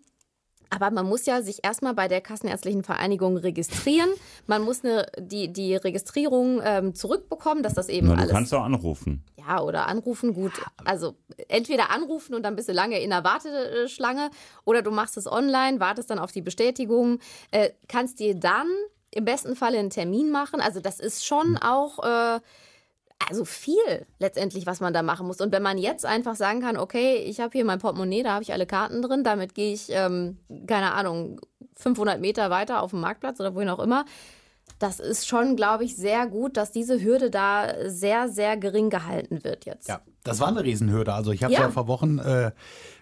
Aber 0.70 0.91
man 0.91 1.08
muss 1.08 1.25
ja 1.25 1.41
sich 1.41 1.63
erstmal 1.63 1.93
bei 1.93 2.08
der 2.08 2.22
Kassenärztlichen 2.22 2.84
Vereinigung 2.84 3.38
registrieren. 3.38 4.10
Man 4.48 4.63
muss 4.63 4.84
eine, 4.84 5.05
die, 5.20 5.51
die 5.51 5.75
Registrierung 5.75 6.62
ähm, 6.63 6.96
zurückbekommen, 6.96 7.63
dass 7.63 7.74
das 7.74 7.89
eben 7.89 8.08
Na, 8.08 8.15
du 8.15 8.22
alles. 8.22 8.32
kannst 8.32 8.53
auch 8.53 8.63
anrufen. 8.63 9.24
Ja, 9.38 9.62
oder 9.62 9.88
anrufen, 9.88 10.34
gut. 10.34 10.53
Also 10.86 11.15
entweder 11.48 11.91
anrufen 11.91 12.34
und 12.34 12.43
dann 12.43 12.55
bist 12.55 12.70
du 12.70 12.74
lange 12.74 13.00
in 13.00 13.10
der 13.10 13.24
Warteschlange 13.24 14.29
oder 14.65 14.82
du 14.82 14.91
machst 14.91 15.17
es 15.17 15.27
online, 15.27 15.79
wartest 15.79 16.10
dann 16.10 16.20
auf 16.20 16.32
die 16.32 16.41
Bestätigung, 16.41 17.20
äh, 17.51 17.72
kannst 17.88 18.20
dir 18.20 18.36
dann 18.36 18.67
im 19.12 19.25
besten 19.25 19.55
Falle 19.55 19.77
einen 19.79 19.89
Termin 19.89 20.32
machen. 20.32 20.60
Also 20.60 20.79
das 20.79 21.00
ist 21.00 21.25
schon 21.25 21.58
auch 21.58 22.00
äh, 22.03 22.39
also 23.30 23.46
viel 23.46 24.06
letztendlich, 24.20 24.65
was 24.65 24.80
man 24.80 24.94
da 24.94 25.01
machen 25.03 25.27
muss. 25.27 25.42
Und 25.42 25.51
wenn 25.51 25.63
man 25.63 25.77
jetzt 25.77 26.06
einfach 26.06 26.36
sagen 26.36 26.62
kann, 26.62 26.77
okay, 26.77 27.18
ich 27.18 27.39
habe 27.39 27.51
hier 27.53 27.65
mein 27.65 27.80
Portemonnaie, 27.80 28.24
da 28.24 28.34
habe 28.34 28.44
ich 28.44 28.53
alle 28.53 28.65
Karten 28.65 29.01
drin, 29.01 29.24
damit 29.24 29.56
gehe 29.56 29.74
ich, 29.74 29.88
ähm, 29.89 30.38
keine 30.68 30.94
Ahnung, 30.94 31.39
500 31.75 32.20
Meter 32.22 32.50
weiter 32.50 32.82
auf 32.82 32.92
dem 32.92 33.01
Marktplatz 33.01 33.39
oder 33.39 33.56
wohin 33.56 33.70
auch 33.70 33.80
immer. 33.80 34.06
Das 34.80 35.00
ist 35.00 35.27
schon, 35.27 35.56
glaube 35.56 35.84
ich, 35.84 35.96
sehr 35.96 36.27
gut, 36.27 36.58
dass 36.58 36.72
diese 36.72 37.01
Hürde 37.01 37.30
da 37.30 37.89
sehr, 37.89 38.30
sehr 38.30 38.58
gering 38.58 38.89
gehalten 38.89 39.44
wird 39.44 39.65
jetzt. 39.65 39.88
Ja, 39.88 40.01
das 40.24 40.39
war 40.39 40.48
eine 40.50 40.63
Riesenhürde. 40.63 41.13
Also 41.13 41.32
ich 41.32 41.44
habe 41.44 41.53
ja. 41.53 41.62
Ja. 41.62 41.70
vor 41.70 41.88
Wochen 41.88 42.20
äh, 42.20 42.51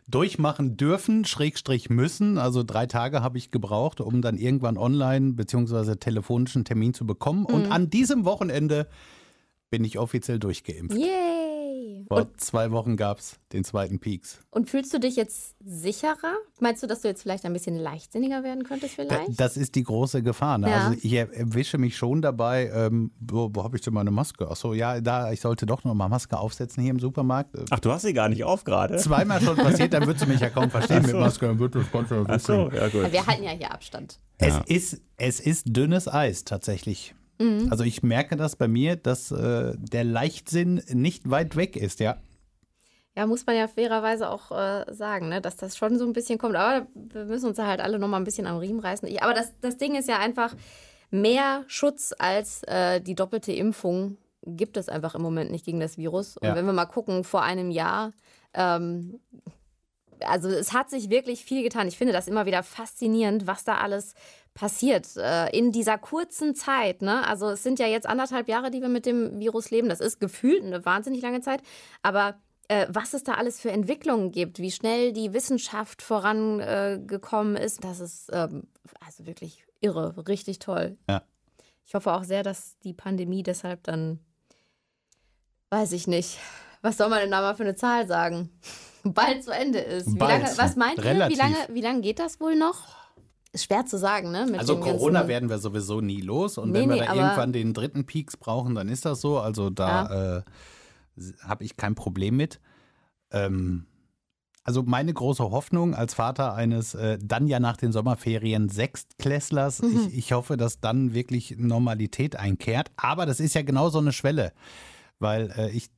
durchmachen 0.07 0.77
dürfen, 0.77 1.25
Schrägstrich 1.25 1.89
müssen. 1.89 2.37
Also 2.37 2.63
drei 2.63 2.85
Tage 2.85 3.21
habe 3.21 3.37
ich 3.37 3.51
gebraucht, 3.51 4.01
um 4.01 4.21
dann 4.21 4.37
irgendwann 4.37 4.77
online 4.77 5.33
beziehungsweise 5.33 5.97
telefonischen 5.97 6.65
Termin 6.65 6.93
zu 6.93 7.05
bekommen. 7.05 7.45
Und 7.45 7.67
Mhm. 7.67 7.71
an 7.71 7.89
diesem 7.89 8.25
Wochenende 8.25 8.87
bin 9.71 9.83
ich 9.83 9.97
offiziell 9.97 10.37
durchgeimpft. 10.37 10.95
Yay! 10.95 12.05
Vor 12.07 12.17
Und, 12.21 12.41
zwei 12.41 12.71
Wochen 12.71 12.97
gab 12.97 13.19
es 13.19 13.39
den 13.53 13.63
zweiten 13.63 13.99
Peaks. 13.99 14.39
und 14.51 14.69
fühlst 14.69 14.93
du 14.93 14.99
dich 14.99 15.15
jetzt 15.15 15.55
sicherer? 15.63 16.35
Meinst 16.59 16.83
du, 16.83 16.87
dass 16.87 17.01
du 17.01 17.07
jetzt 17.07 17.21
vielleicht 17.21 17.45
ein 17.45 17.53
bisschen 17.53 17.75
leichtsinniger 17.77 18.43
werden 18.43 18.63
könntest 18.63 18.97
Da, 18.99 19.03
vielleicht? 19.03 19.39
das 19.39 19.55
ist 19.55 19.75
die 19.75 19.83
große 19.83 20.21
Gefahr. 20.21 20.57
Ne? 20.57 20.69
Ja. 20.69 20.87
Also 20.87 20.97
ich 21.01 21.11
er- 21.13 21.33
erwische 21.33 21.77
mich 21.77 21.95
schon 21.95 22.21
dabei, 22.21 22.69
ähm, 22.73 23.11
wo, 23.19 23.49
wo 23.53 23.63
habe 23.63 23.77
ich 23.77 23.83
denn 23.83 23.93
meine 23.93 24.11
Maske? 24.11 24.49
Achso, 24.49 24.73
ja, 24.73 24.99
da, 24.99 25.31
ich 25.31 25.39
sollte 25.41 25.65
doch 25.65 25.83
noch 25.85 25.93
mal 25.93 26.09
Maske 26.09 26.37
aufsetzen 26.37 26.83
hier 26.83 26.91
im 26.91 26.99
Supermarkt. 26.99 27.55
Ach, 27.69 27.79
du 27.79 27.91
hast 27.91 28.01
sie 28.01 28.13
gar 28.13 28.27
nicht 28.29 28.43
auf 28.43 28.63
gerade? 28.65 28.97
Zweimal 28.97 29.39
schon 29.41 29.55
passiert, 29.55 29.93
dann 29.93 30.05
würdest 30.05 30.25
du 30.25 30.29
mich 30.29 30.41
ja 30.41 30.49
kaum 30.49 30.69
verstehen 30.69 31.03
mit 31.03 31.13
Maske. 31.15 31.47
Dann 31.47 31.59
wird 31.59 31.75
das 31.75 31.89
Ganze 31.91 32.25
Ach 32.27 32.39
so, 32.39 32.69
ja 32.71 32.89
gut. 32.89 33.11
Wir 33.11 33.25
halten 33.25 33.43
ja 33.43 33.51
hier 33.51 33.71
Abstand. 33.71 34.19
Es, 34.37 34.49
Ja. 34.55 34.63
ist, 34.67 35.01
es 35.17 35.39
ist 35.39 35.65
dünnes 35.67 36.07
Eis 36.07 36.43
tatsächlich. 36.43 37.15
Mhm. 37.41 37.67
Also 37.71 37.83
ich 37.83 38.03
merke 38.03 38.36
das 38.36 38.55
bei 38.55 38.67
mir, 38.67 38.95
dass 38.95 39.31
äh, 39.31 39.74
der 39.77 40.03
Leichtsinn 40.03 40.81
nicht 40.89 41.29
weit 41.29 41.55
weg 41.55 41.75
ist, 41.75 42.00
ja. 42.00 42.17
Ja, 43.15 43.27
muss 43.27 43.45
man 43.45 43.57
ja 43.57 43.67
fairerweise 43.67 44.29
auch 44.29 44.51
äh, 44.51 44.86
sagen, 44.93 45.27
ne, 45.27 45.41
dass 45.41 45.57
das 45.57 45.75
schon 45.75 45.98
so 45.98 46.05
ein 46.05 46.13
bisschen 46.13 46.38
kommt. 46.38 46.55
Aber 46.55 46.88
wir 46.95 47.25
müssen 47.25 47.48
uns 47.48 47.60
halt 47.60 47.81
alle 47.81 48.00
nochmal 48.00 48.21
ein 48.21 48.25
bisschen 48.25 48.48
am 48.48 48.57
Riemen 48.57 48.79
reißen. 48.79 49.07
Ich, 49.07 49.21
aber 49.21 49.33
das, 49.33 49.51
das 49.60 49.77
Ding 49.77 49.95
ist 49.95 50.07
ja 50.07 50.19
einfach, 50.19 50.55
mehr 51.10 51.63
Schutz 51.67 52.13
als 52.17 52.63
äh, 52.63 53.01
die 53.01 53.15
doppelte 53.15 53.51
Impfung 53.51 54.17
gibt 54.45 54.77
es 54.77 54.88
einfach 54.89 55.13
im 55.13 55.21
Moment 55.21 55.51
nicht 55.51 55.65
gegen 55.65 55.79
das 55.79 55.98
Virus. 55.98 56.38
Und 56.38 56.48
Ja. 56.48 56.55
wenn 56.55 56.65
wir 56.65 56.74
mal 56.74 56.86
gucken, 56.86 57.24
vor 57.24 57.43
einem 57.43 57.69
Jahr, 57.69 58.13
ähm, 58.53 59.19
also 60.21 60.48
es 60.50 60.74
hat 60.74 60.89
sich 60.89 61.10
wirklich 61.10 61.43
viel 61.43 61.63
getan. 61.63 61.88
Ich 61.88 61.98
finde 61.98 62.13
das 62.13 62.27
immer 62.27 62.45
wieder 62.45 62.63
faszinierend, 62.63 63.45
was 63.45 63.63
da 63.63 63.77
alles 63.77 64.13
passiert 64.53 65.15
äh, 65.17 65.50
in 65.58 65.72
dieser 65.72 65.98
kurzen 65.98 66.55
Zeit. 66.55 67.01
Ne? 67.01 67.25
Also 67.27 67.50
es 67.50 67.63
sind 67.63 67.79
ja 67.79 67.88
jetzt 67.88 68.08
anderthalb 68.08 68.48
Jahre, 68.48 68.72
die 68.72 68.81
wir 68.81 68.89
mit 68.89 69.05
dem 69.05 69.39
Virus 69.39 69.72
leben. 69.72 69.89
Das 69.89 70.00
ist 70.00 70.20
gefühlt 70.20 70.63
eine 70.63 70.86
wahnsinnig 70.86 71.22
lange 71.22 71.41
Zeit. 71.41 71.62
Aber 72.01 72.36
äh, 72.67 72.88
was 72.89 73.13
es 73.13 73.24
da 73.24 73.34
alles 73.34 73.60
für 73.60 73.72
Entwicklungen 73.72 74.31
gibt, 74.31 74.60
wie 74.60 74.72
schnell 74.72 75.13
die 75.13 75.34
Wissenschaft 75.34 76.01
vorangekommen 76.01 77.55
äh, 77.55 77.65
ist, 77.65 77.84
das 77.84 78.00
ist 78.00 78.29
ähm, 78.34 78.63
also 79.05 79.25
wirklich 79.25 79.63
irre, 79.79 80.27
richtig 80.27 80.60
toll. 80.60 80.98
Ja. 81.10 81.24
Ich 81.86 81.96
hoffe 81.96 82.13
auch 82.13 82.24
sehr, 82.24 82.43
dass 82.43 82.77
die 82.79 82.93
Pandemie 82.93 83.43
deshalb 83.43 83.84
dann, 83.84 84.20
weiß 85.70 85.91
ich 85.93 86.08
nicht, 86.08 86.39
was 86.81 86.98
soll 86.98 87.10
man 87.10 87.20
denn 87.20 87.31
da 87.31 87.41
mal 87.41 87.55
für 87.55 87.63
eine 87.63 87.75
Zahl 87.75 88.08
sagen? 88.08 88.50
Bald 89.03 89.43
zu 89.43 89.51
Ende 89.51 89.79
ist. 89.79 90.13
Wie 90.13 90.17
Bald. 90.17 90.43
lange, 90.43 90.58
was 90.58 90.75
meint 90.75 90.98
ihr? 91.00 91.05
Relativ. 91.05 91.38
Wie 91.38 91.41
lange, 91.41 91.58
wie 91.70 91.81
lange 91.81 92.01
geht 92.01 92.20
das 92.20 92.39
wohl 92.39 92.55
noch? 92.55 93.00
Ist 93.53 93.65
schwer 93.65 93.86
zu 93.86 93.98
sagen, 93.98 94.31
ne? 94.31 94.46
Mit 94.50 94.60
Also 94.60 94.77
Corona 94.79 95.27
werden 95.27 95.50
wir 95.50 95.58
sowieso 95.60 96.00
nie 96.00 96.22
los. 96.22 96.58
Und 96.58 96.72
Nee, 96.72 96.79
wenn 96.81 96.89
wir 96.89 96.96
nee, 97.01 97.05
da 97.05 97.13
irgendwann 97.15 97.51
den 97.53 97.74
dritten 97.74 98.05
Peaks 98.05 98.38
brauchen, 98.38 98.75
dann 98.75 98.88
ist 98.88 99.03
das 99.05 99.20
so. 99.22 99.39
Also 99.39 99.70
da 99.70 100.38
äh, 100.38 100.41
habe 101.41 101.63
ich 101.65 101.75
kein 101.75 101.96
Problem 101.96 102.38
mit. 102.38 102.62
Ähm, 103.31 103.86
also 104.63 104.84
meine 104.84 105.12
große 105.13 105.43
Hoffnung 105.51 105.96
als 105.96 106.13
Vater 106.13 106.53
eines 106.53 106.93
äh, 106.93 107.17
dann 107.22 107.48
ja 107.48 107.60
nach 107.60 107.77
den 107.77 107.91
Sommerferien 107.91 108.70
Sechstklässlers, 108.70 109.81
Mhm. 109.81 110.08
ich, 110.10 110.17
ich 110.17 110.34
hoffe, 110.34 110.55
dass 110.55 110.79
dann 110.79 111.13
wirklich 111.13 111.55
Normalität 111.58 112.36
einkehrt. 112.38 112.91
Aber 112.96 113.25
das 113.25 113.39
ist 113.39 113.55
ja 113.55 113.63
genau 113.63 113.89
so 113.89 114.00
eine 114.00 114.13
Schwelle, 114.13 114.53
weil 115.20 115.51
äh, 115.58 115.72
ich 115.72 115.89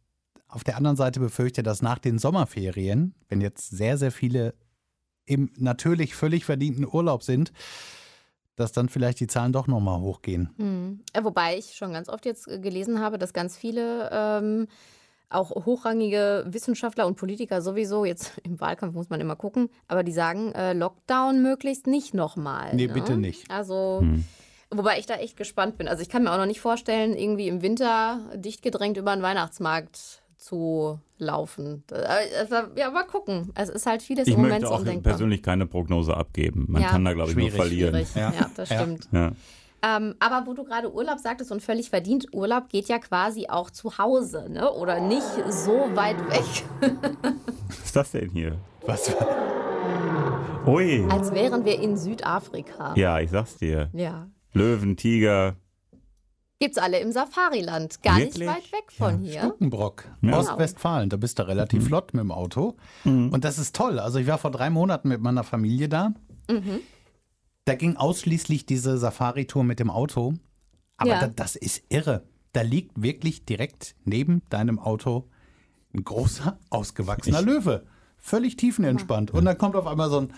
auf 0.47 0.63
der 0.63 0.77
anderen 0.77 0.97
Seite 0.97 1.19
befürchte, 1.19 1.61
dass 1.61 1.81
nach 1.81 1.99
den 1.99 2.17
Sommerferien, 2.19 3.13
wenn 3.27 3.41
jetzt 3.41 3.69
sehr, 3.69 3.97
sehr 3.97 4.11
viele 4.11 4.53
im 5.25 5.49
natürlich 5.57 6.15
völlig 6.15 6.45
verdienten 6.45 6.85
Urlaub 6.85 7.23
sind, 7.23 7.51
dass 8.55 8.71
dann 8.71 8.89
vielleicht 8.89 9.19
die 9.19 9.27
Zahlen 9.27 9.53
doch 9.53 9.67
nochmal 9.67 9.99
hochgehen. 9.99 10.49
Hm. 10.57 11.01
Äh, 11.13 11.23
Wobei 11.23 11.57
ich 11.57 11.75
schon 11.75 11.93
ganz 11.93 12.09
oft 12.09 12.25
jetzt 12.25 12.47
äh, 12.47 12.59
gelesen 12.59 12.99
habe, 12.99 13.17
dass 13.17 13.33
ganz 13.33 13.57
viele 13.57 14.09
ähm, 14.11 14.67
auch 15.29 15.49
hochrangige 15.65 16.45
Wissenschaftler 16.47 17.07
und 17.07 17.15
Politiker 17.15 17.61
sowieso, 17.61 18.05
jetzt 18.05 18.37
im 18.43 18.59
Wahlkampf 18.59 18.93
muss 18.93 19.09
man 19.09 19.21
immer 19.21 19.35
gucken, 19.35 19.69
aber 19.87 20.03
die 20.03 20.11
sagen, 20.11 20.51
äh, 20.53 20.73
Lockdown 20.73 21.41
möglichst 21.41 21.87
nicht 21.87 22.13
nochmal. 22.13 22.75
Nee, 22.75 22.87
ne? 22.87 22.93
bitte 22.93 23.17
nicht. 23.17 23.49
Also, 23.49 23.99
Hm. 24.01 24.23
wobei 24.69 24.99
ich 24.99 25.05
da 25.05 25.15
echt 25.15 25.37
gespannt 25.37 25.77
bin. 25.77 25.87
Also 25.87 26.01
ich 26.01 26.09
kann 26.09 26.23
mir 26.23 26.31
auch 26.31 26.37
noch 26.37 26.45
nicht 26.45 26.61
vorstellen, 26.61 27.15
irgendwie 27.15 27.47
im 27.47 27.61
Winter 27.61 28.29
dicht 28.35 28.61
gedrängt 28.61 28.97
über 28.97 29.11
einen 29.11 29.23
Weihnachtsmarkt 29.23 30.22
zu 30.43 30.99
laufen. 31.17 31.83
Also, 31.91 32.55
Ja, 32.75 32.91
mal 32.91 33.03
gucken. 33.03 33.51
Es 33.55 33.69
ist 33.69 33.85
halt 33.85 34.01
vieles 34.01 34.27
Ich 34.27 34.33
im 34.33 34.41
Moment 34.41 34.61
möchte 34.61 34.67
so 34.67 34.73
auch 34.73 34.79
undenkbar. 34.79 35.13
persönlich 35.13 35.41
keine 35.41 35.65
Prognose 35.65 36.15
abgeben. 36.15 36.65
Man 36.67 36.81
Ja. 36.81 36.89
kann 36.89 37.05
da, 37.05 37.13
glaube 37.13 37.31
ich, 37.31 37.37
nur 37.37 37.49
verlieren. 37.51 37.91
Schwierig. 37.93 38.15
Ja. 38.15 38.31
Ja, 38.37 38.49
das 38.55 38.67
stimmt. 38.69 39.07
Ja. 39.11 39.31
Ähm, 39.85 40.15
aber 40.19 40.47
wo 40.47 40.53
du 40.53 40.63
gerade 40.63 40.93
Urlaub 40.93 41.19
sagtest 41.19 41.51
und 41.51 41.61
völlig 41.61 41.89
verdient, 41.89 42.27
Urlaub 42.33 42.69
geht 42.69 42.87
ja 42.87 42.99
quasi 42.99 43.47
auch 43.49 43.69
zu 43.69 43.97
Hause, 43.97 44.47
ne? 44.49 44.71
Oder 44.71 45.01
nicht 45.01 45.27
so 45.49 45.73
weit 45.93 46.17
weg, 46.29 46.63
Was 47.67 47.79
ist 47.85 47.95
das 47.95 48.11
denn 48.11 48.29
hier? 48.29 48.55
Was? 48.85 49.13
Ui. 50.65 51.05
als 51.09 51.33
wären 51.33 51.65
wir 51.65 51.79
in 51.81 51.97
Südafrika. 51.97 52.93
Ja, 52.95 53.19
ich 53.19 53.29
sag's 53.31 53.57
dir. 53.57 53.89
Ja. 53.93 54.27
Löwen, 54.53 54.95
Tiger. 54.95 55.55
Gibt's 56.63 56.77
alle 56.77 56.99
im 56.99 57.11
Safariland. 57.11 58.01
Gar 58.03 58.17
Wirklich? 58.19 58.37
nicht 58.37 58.47
weit 58.47 58.71
weg 58.71 58.91
von 58.91 59.19
hier. 59.19 59.39
Stuckenbrock, 59.41 60.05
Ja. 60.21 60.37
Ostwestfalen. 60.39 61.09
Da 61.09 61.17
bist 61.17 61.37
du 61.39 61.47
relativ 61.47 61.83
Mhm. 61.83 61.87
flott 61.87 62.13
mit 62.13 62.21
dem 62.21 62.31
Auto. 62.31 62.75
Und 63.03 63.43
das 63.43 63.57
ist 63.59 63.75
toll. 63.75 63.99
Also 63.99 64.19
ich 64.19 64.27
war 64.27 64.37
vor 64.37 64.51
drei 64.51 64.69
Monaten 64.69 65.09
mit 65.09 65.19
meiner 65.19 65.43
Familie 65.43 65.89
da. 65.89 66.13
Mhm. 66.49 66.79
Da 67.65 67.75
ging 67.75 67.97
ausschließlich 67.97 68.65
diese 68.65 68.97
Safari-Tour 68.97 69.63
mit 69.63 69.79
dem 69.79 69.89
Auto. 69.89 70.35
Aber 70.97 71.09
Ja. 71.09 71.19
da, 71.21 71.27
das 71.27 71.55
ist 71.57 71.83
irre. 71.89 72.23
Da 72.53 72.61
liegt 72.61 73.01
wirklich 73.01 73.45
direkt 73.45 73.95
neben 74.05 74.41
deinem 74.49 74.79
Auto 74.79 75.29
ein 75.93 76.03
großer, 76.03 76.57
ausgewachsener 76.69 77.39
Ich- 77.41 77.45
Löwe. 77.45 77.85
Völlig 78.17 78.55
tiefenentspannt. 78.55 79.31
Und 79.31 79.43
dann 79.45 79.57
kommt 79.57 79.75
auf 79.75 79.85
einmal 79.85 80.09
so 80.09 80.21
ein, 80.21 80.33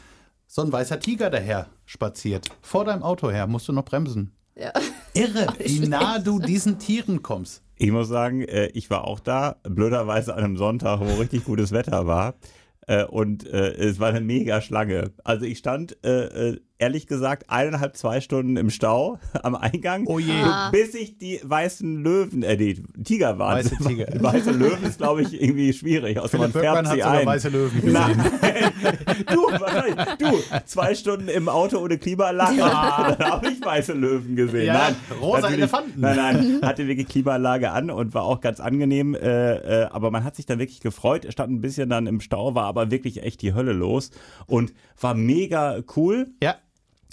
so 0.47 0.63
ein 0.63 0.71
weißer 0.71 0.99
Tiger 0.99 1.29
daher 1.29 1.67
spaziert. 1.85 2.47
Vor 2.61 2.83
deinem 2.85 3.03
Auto 3.03 3.29
her, 3.29 3.45
musst 3.47 3.67
du 3.67 3.73
noch 3.73 3.85
bremsen. 3.85 4.31
Ja. 4.55 4.71
Irre, 5.15 5.47
wie 5.59 5.87
nah 5.87 6.19
du 6.19 6.39
diesen 6.39 6.77
Tieren 6.77 7.21
kommst. 7.21 7.63
Ich 7.77 7.91
muss 7.91 8.07
sagen, 8.07 8.41
äh, 8.41 8.67
ich 8.67 8.89
war 8.89 9.05
auch 9.05 9.19
da, 9.19 9.57
blöderweise 9.63 10.33
an 10.35 10.43
einem 10.43 10.57
Sonntag, 10.57 10.99
wo 11.01 11.19
richtig 11.19 11.43
gutes 11.45 11.71
Wetter 11.71 12.05
war. 12.07 12.35
Äh, 12.87 13.05
Und 13.05 13.47
äh, 13.47 13.73
es 13.73 13.99
war 13.99 14.09
eine 14.09 14.21
mega 14.21 14.61
Schlange. 14.61 15.11
Also 15.23 15.45
ich 15.45 15.57
stand 15.57 15.97
ehrlich 16.77 17.07
gesagt 17.07 17.49
eineinhalb, 17.49 17.95
zwei 17.95 18.21
Stunden 18.21 18.57
im 18.57 18.69
Stau 18.69 19.17
am 19.43 19.55
Eingang. 19.55 20.05
Oh 20.07 20.19
je. 20.19 20.33
Ah. 20.33 20.69
Bis 20.71 20.93
ich 20.93 21.17
die 21.17 21.39
weißen 21.43 22.03
Löwen, 22.03 22.43
äh, 22.43 22.57
die 22.57 22.83
Tiger 23.03 23.39
waren. 23.39 23.59
Weiße 23.59 23.77
Tiger. 23.77 24.07
Weiße 24.19 24.51
Löwen 24.51 24.83
ist, 24.83 24.97
glaube 24.97 25.21
ich, 25.21 25.41
irgendwie 25.41 25.73
schwierig. 25.73 26.19
Außer 26.19 26.37
man 26.37 26.51
Philipp 26.51 26.65
färbt 26.65 26.87
hat 26.87 26.95
sie 26.95 27.03
ein. 27.03 27.25
weiße 27.25 27.49
Löwen 27.49 27.81
gesehen. 27.81 27.93
Nein. 27.93 28.23
Du, 29.31 29.41
wahrscheinlich. 29.43 29.95
Du, 30.19 30.27
zwei 30.65 30.93
Stunden 30.93 31.27
im 31.27 31.49
Auto 31.49 31.79
ohne 31.79 31.97
Klimaanlage. 31.97 32.57
Dann 32.57 33.31
habe 33.31 33.47
ich 33.49 33.63
weiße 33.63 33.93
Löwen 33.93 34.35
gesehen. 34.35 34.67
Ja, 34.67 34.73
nein, 34.73 34.95
rosa 35.19 35.49
Elefanten. 35.49 35.99
Nein, 35.99 36.15
nein, 36.15 36.59
hatte 36.61 36.87
wirklich 36.87 37.07
Klimaanlage 37.07 37.71
an 37.71 37.89
und 37.89 38.13
war 38.13 38.23
auch 38.23 38.41
ganz 38.41 38.59
angenehm. 38.59 39.15
Äh, 39.15 39.55
äh, 39.83 39.85
aber 39.85 40.11
man 40.11 40.23
hat 40.23 40.35
sich 40.35 40.45
dann 40.45 40.59
wirklich 40.59 40.81
gefreut. 40.81 41.25
Er 41.25 41.31
stand 41.31 41.51
ein 41.51 41.61
bisschen 41.61 41.89
dann 41.89 42.07
im 42.07 42.19
Stau, 42.21 42.55
war 42.55 42.65
aber 42.65 42.91
wirklich 42.91 43.23
echt 43.23 43.41
die 43.41 43.53
Hölle 43.53 43.73
los 43.73 44.11
und 44.45 44.73
war 44.99 45.15
mega 45.15 45.79
cool. 45.95 46.27
Ja, 46.43 46.55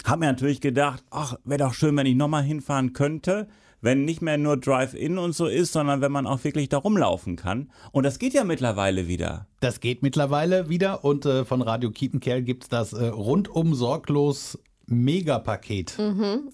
Hab 0.03 0.19
mir 0.19 0.25
natürlich 0.27 0.61
gedacht, 0.61 1.03
ach, 1.11 1.35
wäre 1.45 1.59
doch 1.59 1.73
schön, 1.73 1.95
wenn 1.97 2.05
ich 2.05 2.15
nochmal 2.15 2.43
hinfahren 2.43 2.93
könnte. 2.93 3.47
Wenn 3.81 4.05
nicht 4.05 4.21
mehr 4.21 4.37
nur 4.37 4.55
Drive-In 4.55 5.17
und 5.17 5.35
so 5.35 5.45
ist, 5.45 5.73
sondern 5.73 5.99
wenn 5.99 6.11
man 6.11 6.25
auch 6.25 6.41
wirklich 6.45 6.69
da 6.69 6.77
rumlaufen 6.77 7.35
kann. 7.35 7.69
Und 7.91 8.03
das 8.03 8.17
geht 8.17 8.33
ja 8.33 8.45
mittlerweile 8.45 9.09
wieder. 9.09 9.47
das 9.59 9.81
geht 9.81 10.01
mittlerweile 10.03 10.69
wieder 10.69 11.03
und 11.03 11.25
äh, 11.25 11.43
von 11.43 11.61
Radio 11.61 11.91
Kiepenkerl 11.91 12.43
gibt's 12.43 12.69
das 12.69 12.93
äh, 12.93 13.07
rundum 13.07 13.73
sorglos 13.75 14.57
Megapaket. 14.85 15.97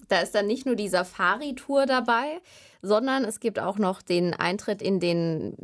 Da 0.08 0.20
ist 0.20 0.34
dann 0.34 0.46
nicht 0.46 0.66
nur 0.66 0.76
die 0.76 0.88
Safari-Tour 0.88 1.86
dabei, 1.86 2.40
sondern 2.82 3.24
es 3.24 3.40
gibt 3.40 3.58
auch 3.58 3.78
noch 3.78 4.02
den 4.02 4.34
Eintritt 4.34 4.82
in 4.82 5.00
den 5.00 5.54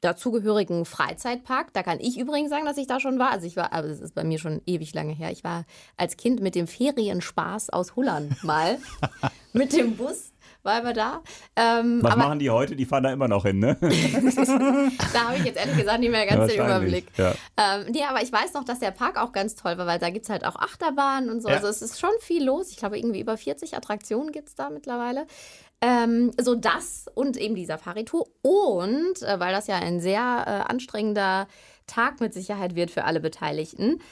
dazugehörigen 0.00 0.84
Freizeitpark. 0.84 1.72
Da 1.72 1.82
kann 1.82 1.98
ich 2.00 2.18
übrigens 2.18 2.50
sagen, 2.50 2.64
dass 2.64 2.76
ich 2.76 2.86
da 2.86 3.00
schon 3.00 3.18
war. 3.18 3.30
Also 3.30 3.46
ich 3.46 3.56
war, 3.56 3.72
aber 3.72 3.88
es 3.88 4.00
ist 4.00 4.14
bei 4.14 4.24
mir 4.24 4.38
schon 4.38 4.62
ewig 4.66 4.94
lange 4.94 5.12
her. 5.12 5.32
Ich 5.32 5.44
war 5.44 5.64
als 5.96 6.16
Kind 6.16 6.40
mit 6.40 6.54
dem 6.54 6.66
Ferienspaß 6.66 7.70
aus 7.70 7.96
Hullern 7.96 8.36
mal 8.42 8.78
mit 9.52 9.72
dem 9.72 9.96
Bus. 9.96 10.32
War 10.68 10.84
wir 10.84 10.92
da. 10.92 11.22
Ähm, 11.56 12.02
Was 12.02 12.12
aber 12.12 12.24
machen 12.24 12.38
die 12.40 12.50
heute? 12.50 12.76
Die 12.76 12.84
fahren 12.84 13.02
da 13.04 13.10
immer 13.10 13.26
noch 13.26 13.46
hin, 13.46 13.58
ne? 13.58 13.78
da 13.80 15.28
habe 15.28 15.36
ich 15.38 15.44
jetzt 15.44 15.58
ehrlich 15.58 15.78
gesagt 15.78 16.00
nicht 16.00 16.10
mehr 16.10 16.26
ganz 16.26 16.52
den 16.52 16.62
Überblick. 16.62 17.06
ja. 17.16 17.32
Ähm, 17.56 17.86
nee, 17.90 18.04
aber 18.04 18.22
ich 18.22 18.30
weiß 18.30 18.52
noch, 18.52 18.64
dass 18.64 18.78
der 18.78 18.90
Park 18.90 19.16
auch 19.16 19.32
ganz 19.32 19.54
toll 19.54 19.78
war, 19.78 19.86
weil 19.86 19.98
da 19.98 20.10
gibt 20.10 20.24
es 20.24 20.30
halt 20.30 20.44
auch 20.44 20.56
Achterbahnen 20.56 21.30
und 21.30 21.40
so. 21.40 21.48
Ja. 21.48 21.54
Also 21.54 21.68
es 21.68 21.80
ist 21.80 21.98
schon 21.98 22.10
viel 22.20 22.44
los. 22.44 22.70
Ich 22.70 22.76
glaube, 22.76 22.98
irgendwie 22.98 23.20
über 23.20 23.38
40 23.38 23.78
Attraktionen 23.78 24.30
gibt 24.30 24.48
es 24.48 24.56
da 24.56 24.68
mittlerweile. 24.68 25.26
Ähm, 25.80 26.32
so 26.38 26.54
das 26.54 27.06
und 27.14 27.38
eben 27.38 27.54
die 27.54 27.64
Safari-Tour. 27.64 28.26
Und, 28.42 29.22
äh, 29.22 29.40
weil 29.40 29.54
das 29.54 29.68
ja 29.68 29.76
ein 29.76 30.00
sehr 30.00 30.20
äh, 30.20 30.70
anstrengender 30.70 31.48
Tag 31.86 32.20
mit 32.20 32.34
Sicherheit 32.34 32.74
wird 32.74 32.90
für 32.90 33.04
alle 33.04 33.20
Beteiligten, 33.20 34.02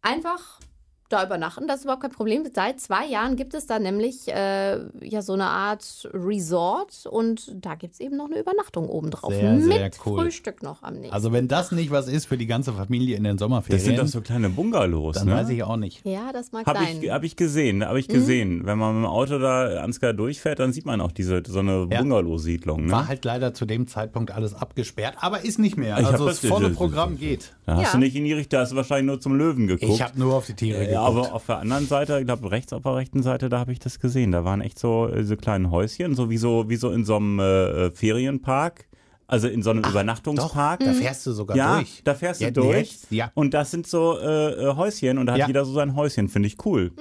einfach 0.00 0.60
da 1.08 1.24
übernachten, 1.24 1.66
das 1.66 1.78
ist 1.78 1.84
überhaupt 1.84 2.02
kein 2.02 2.10
Problem. 2.12 2.44
Seit 2.54 2.80
zwei 2.80 3.06
Jahren 3.06 3.36
gibt 3.36 3.54
es 3.54 3.66
da 3.66 3.78
nämlich 3.78 4.28
äh, 4.28 4.78
ja 5.00 5.22
so 5.22 5.32
eine 5.32 5.46
Art 5.46 6.08
Resort 6.12 7.06
und 7.10 7.52
da 7.64 7.74
gibt 7.74 7.94
es 7.94 8.00
eben 8.00 8.16
noch 8.16 8.26
eine 8.26 8.38
Übernachtung 8.40 8.88
obendrauf. 8.88 9.32
Sehr, 9.32 9.52
mit 9.52 9.64
sehr 9.64 9.90
cool. 10.06 10.22
Frühstück 10.22 10.62
noch 10.62 10.82
am 10.82 10.94
nächsten. 10.94 11.14
Also 11.14 11.32
wenn 11.32 11.48
das 11.48 11.72
nicht 11.72 11.90
was 11.90 12.08
ist 12.08 12.26
für 12.26 12.36
die 12.36 12.46
ganze 12.46 12.72
Familie 12.72 13.16
in 13.16 13.24
den 13.24 13.38
Sommerferien, 13.38 13.78
Das 13.78 13.84
sind 13.86 13.98
doch 13.98 14.06
so 14.06 14.20
kleine 14.20 14.48
Bungalows, 14.50 15.16
dann 15.16 15.26
ne? 15.28 15.34
weiß 15.34 15.48
ich 15.50 15.62
auch 15.62 15.76
nicht. 15.76 16.04
ja, 16.04 16.32
das 16.32 16.52
mag 16.52 16.66
Habe 16.66 16.80
sein. 16.80 17.02
ich, 17.02 17.10
hab 17.10 17.24
ich 17.24 17.36
gesehen, 17.36 17.84
habe 17.84 17.98
ich 18.00 18.08
gesehen. 18.08 18.66
Wenn 18.66 18.78
man 18.78 18.94
mit 18.96 19.04
dem 19.04 19.10
Auto 19.10 19.38
da 19.38 19.80
Ansgar 19.82 20.12
durchfährt, 20.12 20.58
dann 20.58 20.72
sieht 20.72 20.86
man 20.86 21.00
auch 21.00 21.12
diese 21.12 21.42
so 21.46 21.60
eine 21.60 21.88
Ja. 21.90 22.00
Bungalow-Siedlung. 22.00 22.86
Ne? 22.86 22.92
War 22.92 23.08
halt 23.08 23.24
leider 23.24 23.54
zu 23.54 23.64
dem 23.66 23.86
Zeitpunkt 23.86 24.30
alles 24.30 24.54
abgesperrt, 24.54 25.14
aber 25.20 25.44
ist 25.44 25.58
nicht 25.58 25.76
mehr. 25.76 25.98
Ich 25.98 26.04
hab 26.06 26.12
Also 26.14 26.26
das 26.26 26.40
volle 26.44 26.70
Programm 26.70 27.16
geht. 27.18 27.54
Da 27.66 27.76
hast 27.76 27.82
Ja. 27.84 27.92
du 27.92 27.98
nicht 27.98 28.16
in 28.16 28.24
die 28.24 28.32
Richtung, 28.32 28.50
da 28.50 28.60
hast 28.60 28.72
du 28.72 28.76
wahrscheinlich 28.76 29.06
nur 29.06 29.20
zum 29.20 29.34
Löwen 29.36 29.66
geguckt. 29.66 29.92
Ich 29.92 30.02
habe 30.02 30.18
nur 30.18 30.34
auf 30.34 30.46
die 30.46 30.54
Tiere 30.54 30.90
ja, 30.90 30.97
geguckt. 31.06 31.26
aber 31.26 31.34
auf 31.34 31.46
der 31.46 31.58
anderen 31.58 31.86
Seite, 31.86 32.18
ich 32.18 32.26
glaube 32.26 32.50
rechts 32.50 32.72
auf 32.72 32.82
der 32.82 32.96
rechten 32.96 33.22
Seite, 33.22 33.48
da 33.48 33.58
habe 33.58 33.72
ich 33.72 33.78
das 33.78 34.00
gesehen. 34.00 34.32
Da 34.32 34.44
waren 34.44 34.60
echt 34.60 34.78
so 34.78 35.08
äh, 35.08 35.18
diese 35.18 35.36
kleinen 35.36 35.70
Häuschen, 35.70 36.14
so 36.14 36.30
wie 36.30 36.38
so, 36.38 36.68
wie 36.68 36.76
so 36.76 36.90
in 36.90 37.04
so 37.04 37.16
einem 37.16 37.38
äh, 37.40 37.90
Ferienpark, 37.90 38.88
also 39.28 39.46
in 39.46 39.62
so 39.62 39.70
einem 39.70 39.82
Doch, 39.82 39.90
Übernachtungspark. 39.90 40.80
da 40.80 40.92
fährst 40.94 41.24
du 41.26 41.32
sogar 41.32 41.56
ja, 41.56 41.76
durch. 41.76 42.00
da 42.02 42.14
fährst 42.14 42.40
du 42.40 42.46
Ja, 42.46 42.50
durch. 42.50 42.92
jetzt, 42.92 43.10
ja. 43.12 43.30
Und 43.34 43.54
das 43.54 43.70
sind 43.70 43.86
so 43.86 44.18
äh, 44.18 44.52
äh, 44.54 44.74
Häuschen 44.74 45.18
und 45.18 45.26
da 45.26 45.32
hat 45.34 45.38
Ja. 45.40 45.46
jeder 45.46 45.64
so 45.64 45.72
sein 45.74 45.94
Häuschen, 45.94 46.28
finde 46.28 46.48
ich 46.48 46.64
cool. 46.64 46.92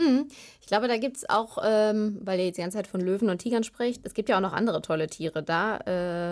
Ich 0.60 0.68
glaube, 0.68 0.90
da 0.90 0.98
gibt 0.98 1.16
es 1.18 1.30
auch, 1.30 1.58
ähm, 1.64 2.20
weil 2.24 2.40
ihr 2.40 2.46
jetzt 2.48 2.58
die 2.58 2.62
ganze 2.62 2.76
Zeit 2.78 2.88
von 2.88 3.00
Löwen 3.00 3.30
und 3.30 3.38
Tigern 3.40 3.64
spricht, 3.64 4.02
es 4.06 4.14
gibt 4.14 4.28
ja 4.28 4.36
auch 4.36 4.42
noch 4.42 4.52
andere 4.52 4.82
tolle 4.82 5.08
Tiere 5.08 5.42
da. 5.42 5.78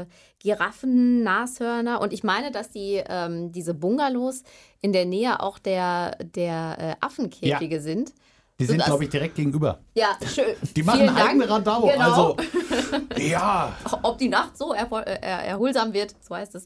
Äh, 0.01 0.05
Giraffen, 0.39 1.23
Nashörner. 1.23 2.01
Und 2.01 2.11
ich 2.13 2.23
meine, 2.23 2.51
dass 2.51 2.69
die, 2.69 3.01
ähm, 3.07 3.53
diese 3.53 3.73
Bungalows 3.73 4.43
in 4.81 4.91
der 4.91 5.05
Nähe 5.05 5.39
auch 5.39 5.57
der, 5.57 6.17
der 6.35 6.75
äh, 6.77 6.95
Affenkäfige 6.99 7.79
sind. 7.81 8.11
Die 8.59 8.65
sind, 8.65 8.81
glaube 8.83 9.03
ich, 9.03 9.09
direkt 9.09 9.35
gegenüber. 9.35 9.79
Ja, 9.95 10.17
schön. 10.33 10.55
Die 10.75 10.83
machen 10.83 10.99
Vielen 10.99 11.09
einen 11.09 11.17
Dank. 11.17 11.29
eigenen 11.29 11.49
Radau. 11.49 11.81
Genau. 11.81 11.99
Also, 11.99 12.37
ja. 13.17 13.75
Ob 14.01 14.17
die 14.17 14.29
Nacht 14.29 14.57
so 14.57 14.71
erhol 14.73 15.01
äh, 15.05 15.19
erholsam 15.47 15.91
wird, 15.91 16.15
so 16.21 16.35
heißt 16.35 16.55
es, 16.55 16.65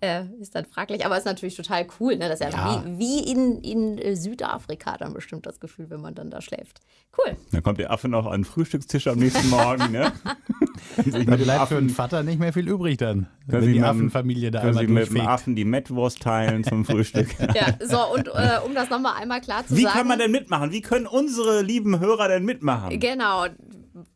äh, 0.00 0.24
ist 0.40 0.54
dann 0.54 0.64
fraglich. 0.66 1.04
Aber 1.04 1.16
ist 1.18 1.24
natürlich 1.26 1.56
total 1.56 1.86
cool. 2.00 2.16
Ne? 2.16 2.28
Das 2.28 2.40
ist 2.40 2.46
ja, 2.46 2.50
Ja. 2.50 2.84
Wie, 2.86 2.98
wie 2.98 3.32
in, 3.32 3.60
in 3.62 3.98
äh, 3.98 4.14
Südafrika 4.16 4.96
dann 4.96 5.12
bestimmt 5.14 5.46
das 5.46 5.60
Gefühl, 5.60 5.90
wenn 5.90 6.00
man 6.00 6.14
dann 6.14 6.30
da 6.30 6.40
schläft. 6.40 6.80
Cool. 7.16 7.36
Dann 7.52 7.62
kommt 7.62 7.78
der 7.78 7.90
Affe 7.90 8.08
noch 8.08 8.26
an 8.26 8.40
den 8.40 8.44
Frühstückstisch 8.44 9.06
am 9.08 9.18
nächsten 9.18 9.48
Morgen. 9.50 9.90
Ne? 9.92 10.12
Sich 10.96 11.06
mit 11.12 11.14
dem 11.14 11.24
bleibt 11.26 11.46
für 11.68 11.76
Affen- 11.76 11.88
den 11.88 11.90
Vater 11.90 12.22
nicht 12.22 12.38
mehr 12.38 12.52
viel 12.52 12.68
übrig 12.68 12.96
dann, 12.98 13.26
Können 13.48 13.62
wenn 13.62 13.62
Sie 13.64 13.72
die 13.72 13.82
Affenfamilie 13.82 14.50
da 14.52 14.60
können 14.60 14.78
einmal 14.78 15.04
Sie 15.04 15.12
mit 15.12 15.22
dem. 15.22 15.26
Affen 15.28 15.56
die 15.56 15.64
Mettwurst 15.64 16.20
teilen 16.22 16.62
zum 16.64 16.84
Frühstück. 16.84 17.28
Ja, 17.54 17.66
so, 17.84 18.12
und 18.14 18.28
äh, 18.28 18.58
um 18.64 18.74
das 18.74 18.90
nochmal 18.90 19.14
einmal 19.20 19.40
klar 19.40 19.66
zu 19.66 19.76
Wie 19.76 19.82
sagen. 19.82 19.96
kann 19.98 20.06
man 20.06 20.18
denn 20.18 20.30
mitmachen? 20.30 20.70
Wie 20.70 20.80
können 20.82 21.06
unsere 21.06 21.62
lieben 21.62 21.98
Hörer 21.98 22.28
denn 22.28 22.44
mitmachen? 22.44 22.98
Genau. 23.00 23.46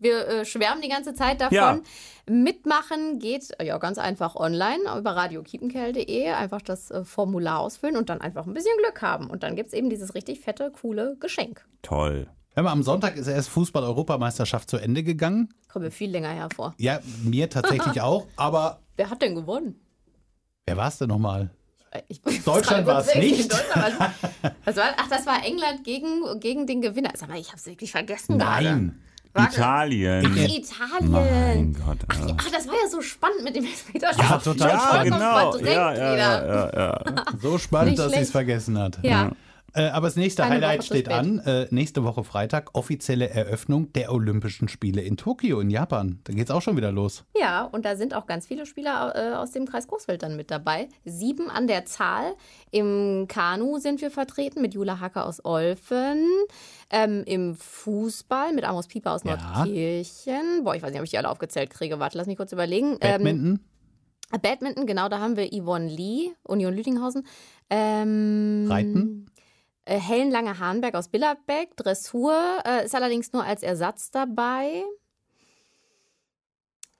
Wir 0.03 0.27
äh, 0.29 0.45
schwärmen 0.45 0.83
die 0.83 0.89
ganze 0.89 1.15
Zeit 1.15 1.41
davon. 1.41 1.55
Ja. 1.57 1.81
Mitmachen 2.29 3.19
geht 3.19 3.49
ja 3.63 3.79
ganz 3.79 3.99
einfach 3.99 4.37
online 4.37 4.81
über 4.99 5.11
radiokiepenkerl.de. 5.17 6.29
Einfach 6.31 6.63
das 6.63 6.91
äh, 6.91 7.05
Formular 7.05 7.61
ausfüllen 7.61 7.97
und 7.97 8.09
dann 8.09 8.21
einfach 8.21 8.47
ein 8.47 8.55
bisschen 8.55 8.77
Glück 8.83 9.03
haben. 9.03 9.29
Und 9.31 9.43
dann 9.43 9.57
gibt 9.57 9.69
es 9.69 9.73
eben 9.75 9.91
dieses 9.91 10.15
richtig 10.15 10.41
fette, 10.41 10.71
coole 10.81 11.17
Geschenk. 11.21 11.65
Toll. 11.83 12.29
Hör 12.55 12.65
mal, 12.65 12.73
am 12.73 12.83
Sonntag 12.83 13.17
ist 13.17 13.29
erst 13.29 13.49
Fußball-Europameisterschaft 13.51 14.69
zu 14.69 14.77
Ende 14.77 15.03
gegangen. 15.03 15.55
Kommt 15.73 15.85
mir 15.87 15.91
viel 15.91 16.11
länger 16.11 16.29
hervor. 16.31 16.75
Ja, 16.79 17.01
mir 17.23 17.49
tatsächlich 17.49 18.01
auch. 18.03 18.27
Aber 18.37 18.81
Wer 18.97 19.09
hat 19.11 19.23
denn 19.23 19.35
gewonnen? 19.35 19.81
wer 20.67 20.77
war 20.77 20.89
es 20.89 20.99
denn 20.99 21.09
nochmal? 21.09 21.51
Ich, 22.09 22.23
Deutschland 22.45 22.87
war's 22.87 23.07
tatsächlich 23.07 23.33
nicht. 23.33 23.43
in 23.43 23.49
Deutschland 23.49 23.99
war's- 24.01 24.53
Was 24.65 24.77
war, 24.77 24.85
ach, 24.97 25.09
das 25.09 25.27
war 25.27 25.45
England 25.45 25.85
gegen, 25.85 26.41
gegen 26.41 26.67
den 26.67 26.81
Gewinner. 26.83 27.11
Sag 27.17 27.29
mal, 27.29 27.39
ich 27.39 27.49
habe 27.49 27.59
es 27.59 27.67
wirklich 27.67 27.91
vergessen 27.91 28.39
gerade. 28.39 28.93
Warte. 29.35 29.57
Italien. 29.57 30.27
Ach, 30.27 30.37
Italien. 30.37 31.11
Mein 31.11 31.73
Gott. 31.75 31.99
Ach, 32.09 32.29
ja, 32.29 32.35
ach, 32.37 32.51
das 32.51 32.67
war 32.67 32.75
ja 32.75 32.89
so 32.91 33.01
spannend 33.01 33.45
mit 33.45 33.57
dem 33.57 33.65
Elfmeterschießen. 33.65 34.31
Ja, 34.31 34.37
total 34.39 34.69
Ja, 34.69 35.03
genau. 35.03 35.57
Ja, 35.59 35.95
ja, 35.95 36.17
ja, 36.17 36.47
ja, 36.47 36.71
ja. 36.75 37.25
So 37.41 37.57
spannend, 37.57 37.93
Nicht 37.93 37.99
dass 37.99 38.13
sie 38.13 38.19
es 38.19 38.31
vergessen 38.31 38.79
hat. 38.79 38.99
Ja. 39.03 39.31
Äh, 39.75 39.85
aber 39.89 40.07
das 40.09 40.17
nächste 40.17 40.45
Eine 40.45 40.57
Highlight 40.57 40.79
Woche 40.81 40.87
steht 40.87 41.09
an. 41.09 41.39
Äh, 41.41 41.67
nächste 41.71 42.05
Woche 42.05 42.25
Freitag 42.25 42.71
offizielle 42.75 43.31
Eröffnung 43.31 43.93
der 43.95 44.13
Olympischen 44.13 44.69
Spiele 44.69 45.01
in 45.01 45.17
Tokio 45.17 45.61
in 45.61 45.71
Japan. 45.71 46.21
Da 46.25 46.35
geht's 46.35 46.51
auch 46.51 46.61
schon 46.61 46.77
wieder 46.77 46.93
los. 46.93 47.25
Ja, 47.39 47.65
und 47.65 47.85
da 47.85 47.97
sind 47.97 48.15
auch 48.15 48.27
ganz 48.27 48.47
viele 48.47 48.67
Spieler 48.67 49.15
äh, 49.15 49.35
aus 49.35 49.53
dem 49.53 49.67
Kreis 49.67 49.87
Großfeld 49.87 50.23
dann 50.23 50.37
mit 50.37 50.51
dabei. 50.51 50.89
Sieben 51.05 51.49
an 51.51 51.67
der 51.67 51.87
Zahl. 51.87 52.35
Im 52.71 53.27
Kanu 53.29 53.79
sind 53.79 54.01
wir 54.03 54.11
vertreten 54.11 54.61
mit 54.61 54.75
Jula 54.75 55.01
Hacke 55.01 55.25
aus 55.25 55.45
Olfen. 55.45 56.27
Ähm, 56.91 57.23
Im 57.25 57.55
Fußball 57.55 58.53
mit 58.53 58.65
Amos 58.65 58.87
Pieper 58.89 59.13
aus 59.13 59.25
Ja. 59.25 59.37
Nordkirchen. 59.37 60.65
Boah, 60.65 60.75
ich 60.75 60.83
weiß 60.83 60.91
nicht, 60.91 61.01
ob 61.01 61.05
ich 61.05 61.11
die 61.11 61.19
alle 61.19 61.31
aufgezählt 61.31 61.71
kriege. 61.71 61.99
Warte, 61.99 62.19
lass 62.19 62.27
mich 62.27 62.37
kurz 62.37 62.53
überlegen. 62.53 62.99
Ähm, 63.01 63.11
Badminton. 63.23 63.61
Badminton, 64.41 64.87
genau, 64.87 65.09
da 65.09 65.19
haben 65.19 65.37
wir 65.37 65.49
Yvonne 65.51 65.89
Lee, 65.89 66.31
Union 66.43 66.75
Lüdinghausen. 66.75 67.27
Ähm, 67.69 68.67
Reiten? 68.69 69.27
Äh, 69.85 69.99
Helen 69.99 70.31
Lange-Hahnberg 70.31 70.95
aus 70.95 71.09
Billerbeck. 71.09 71.77
Dressur 71.77 72.39
äh, 72.65 72.85
ist 72.85 72.95
allerdings 72.95 73.33
nur 73.33 73.45
als 73.45 73.63
Ersatz 73.63 74.11
dabei. 74.11 74.83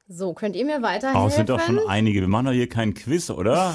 So, 0.09 0.35
könnt 0.35 0.57
ihr 0.57 0.65
mir 0.65 0.83
weiterhelfen? 0.83 1.23
Oh, 1.23 1.29
es 1.29 1.37
sind 1.37 1.49
doch 1.49 1.61
schon 1.61 1.79
einige. 1.89 2.21
Wir 2.21 2.29
machen 2.29 2.47
doch 2.47 2.53
hier 2.53 2.69
keinen 2.69 2.93
Quiz, 2.95 3.31
oder? 3.31 3.75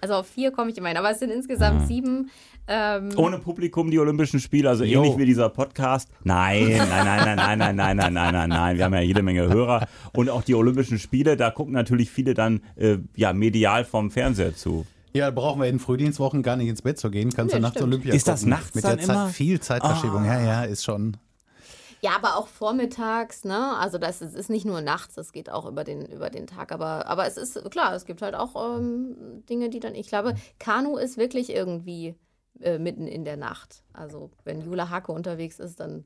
Also 0.00 0.14
auf 0.14 0.26
vier 0.26 0.50
komme 0.50 0.70
ich 0.70 0.78
immerhin, 0.78 0.96
aber 0.96 1.10
es 1.10 1.18
sind 1.18 1.30
insgesamt 1.30 1.86
sieben. 1.86 2.30
Ähm, 2.66 3.10
Ohne 3.16 3.38
Publikum 3.38 3.90
die 3.90 3.98
Olympischen 3.98 4.40
Spiele, 4.40 4.68
also 4.68 4.84
Jo. 4.84 5.02
ähnlich 5.02 5.18
wie 5.18 5.26
dieser 5.26 5.48
Podcast. 5.48 6.08
Nein, 6.24 6.68
nein, 6.76 6.88
nein, 6.88 7.36
nein, 7.36 7.36
nein, 7.36 7.58
nein, 7.58 7.76
nein, 7.76 7.96
nein, 7.96 8.14
nein, 8.14 8.32
nein, 8.32 8.48
nein. 8.48 8.76
Wir 8.78 8.84
haben 8.84 8.94
ja 8.94 9.00
jede 9.00 9.22
Menge 9.22 9.48
Hörer. 9.48 9.86
Und 10.12 10.30
auch 10.30 10.42
die 10.42 10.54
Olympischen 10.54 10.98
Spiele, 10.98 11.36
da 11.36 11.50
gucken 11.50 11.74
natürlich 11.74 12.10
viele 12.10 12.34
dann 12.34 12.62
äh, 12.76 12.98
ja 13.16 13.32
medial 13.32 13.84
vom 13.84 14.10
Fernseher 14.10 14.56
zu. 14.56 14.86
Ja, 15.14 15.30
brauchen 15.30 15.60
wir 15.60 15.68
in 15.68 15.78
Frühdienstwochen 15.78 16.42
gar 16.42 16.56
nicht 16.56 16.68
ins 16.68 16.82
Bett 16.82 16.98
zu 16.98 17.10
gehen. 17.10 17.30
Kannst 17.30 17.52
Nee, 17.54 17.58
du 17.58 17.62
nachts 17.62 17.76
stimmt. 17.76 17.88
Olympia 17.92 18.14
Ist 18.14 18.28
das 18.28 18.40
gucken. 18.40 18.50
nachts 18.50 18.74
Mit 18.74 18.84
der 18.84 18.96
dann 18.96 19.00
Zeit, 19.06 19.14
immer? 19.16 19.28
viel 19.28 19.60
Zeitverschiebung. 19.60 20.24
Ja, 20.24 20.40
ja, 20.40 20.64
ist 20.64 20.84
schon. 20.84 21.16
Ja, 22.00 22.16
aber 22.16 22.36
auch 22.36 22.48
vormittags, 22.48 23.44
ne? 23.44 23.76
Also 23.78 23.98
das 23.98 24.22
ist, 24.22 24.34
ist 24.34 24.50
nicht 24.50 24.64
nur 24.64 24.80
nachts, 24.80 25.14
das 25.14 25.32
geht 25.32 25.50
auch 25.50 25.66
über 25.66 25.84
den, 25.84 26.04
über 26.06 26.30
den 26.30 26.46
Tag. 26.48 26.72
Aber, 26.72 27.06
aber 27.06 27.26
es 27.26 27.36
ist 27.36 27.62
klar, 27.70 27.94
es 27.94 28.06
gibt 28.06 28.22
halt 28.22 28.34
auch 28.34 28.78
ähm, 28.78 29.44
Dinge, 29.48 29.70
die 29.70 29.78
dann, 29.80 29.94
ich 29.94 30.08
glaube, 30.08 30.34
Kanu 30.58 30.96
ist 30.96 31.16
wirklich 31.16 31.50
irgendwie 31.50 32.16
äh, 32.60 32.78
mitten 32.78 33.06
in 33.06 33.24
der 33.24 33.36
Nacht. 33.36 33.84
Also 33.92 34.30
wenn 34.44 34.62
Jula 34.62 34.90
Hake 34.90 35.12
unterwegs 35.12 35.60
ist, 35.60 35.78
dann 35.78 36.04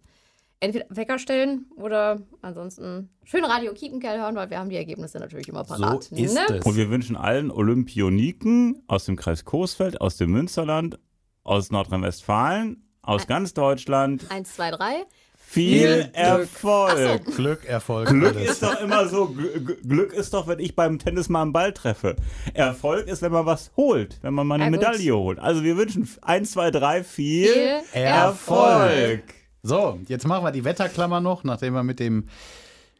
entweder 0.61 0.87
Wecker 0.88 1.19
stellen 1.19 1.66
oder 1.77 2.21
ansonsten 2.42 3.11
schön 3.25 3.45
Radio 3.45 3.73
Kiepenkerl 3.75 4.19
hören, 4.19 4.37
weil 4.37 4.49
wir 4.51 4.59
haben 4.59 4.71
die 4.71 4.77
Ergebnisse 4.77 5.19
natürlich 5.19 5.49
immer 5.49 5.64
parat. 5.64 6.05
So 6.05 6.16
ist 6.16 6.35
ne? 6.35 6.40
es. 6.59 6.64
Und 6.66 6.77
wir 6.77 6.90
wünschen 6.90 7.16
allen 7.16 7.51
Olympioniken 7.51 8.83
aus 8.87 9.05
dem 9.05 9.16
Kreis 9.16 9.45
Coesfeld, 9.45 10.01
aus 10.01 10.16
dem 10.16 10.31
Münsterland, 10.31 10.99
aus 11.42 11.71
Nordrhein-Westfalen, 11.71 12.83
aus 13.03 13.27
ganz 13.27 13.55
Deutschland 13.55 14.25
Eins, 14.31 14.55
zwei, 14.55 14.71
drei. 14.73 15.05
viel 15.37 16.05
Glück. 16.05 16.14
Erfolg. 16.14 17.25
Glück, 17.37 17.64
Erfolg, 17.66 18.09
Glück 18.09 18.35
alles. 18.37 18.51
ist 18.51 18.62
doch 18.62 18.81
immer 18.81 19.07
so, 19.09 19.25
Gl- 19.27 19.59
Gl- 19.64 19.88
Glück 19.88 20.12
ist 20.12 20.35
doch, 20.35 20.49
wenn 20.49 20.59
ich 20.59 20.75
beim 20.75 20.99
Tennis 20.99 21.29
mal 21.29 21.42
einen 21.42 21.53
Ball 21.53 21.73
treffe. 21.73 22.16
Erfolg 22.55 23.07
ist, 23.07 23.23
wenn 23.23 23.31
man 23.33 23.47
was 23.47 23.71
holt, 23.77 24.19
wenn 24.23 24.35
man 24.35 24.47
mal 24.47 24.57
eine 24.57 24.64
Ja, 24.64 24.71
gut. 24.71 24.81
Medaille 24.81 25.16
holt. 25.16 25.38
Also 25.38 25.62
wir 25.62 25.77
wünschen 25.77 26.09
1, 26.23 26.51
2, 26.51 26.71
3, 26.73 27.05
4 27.05 27.53
Viel 27.53 28.03
Erfolg. 28.03 29.23
So, 29.62 29.99
jetzt 30.09 30.27
machen 30.27 30.45
wir 30.45 30.53
die 30.53 30.64
Wetterklammer 30.64 31.21
noch, 31.21 31.45
nachdem 31.45 31.75
wir 31.75 31.83
mit 31.83 31.99
dem 31.99 32.25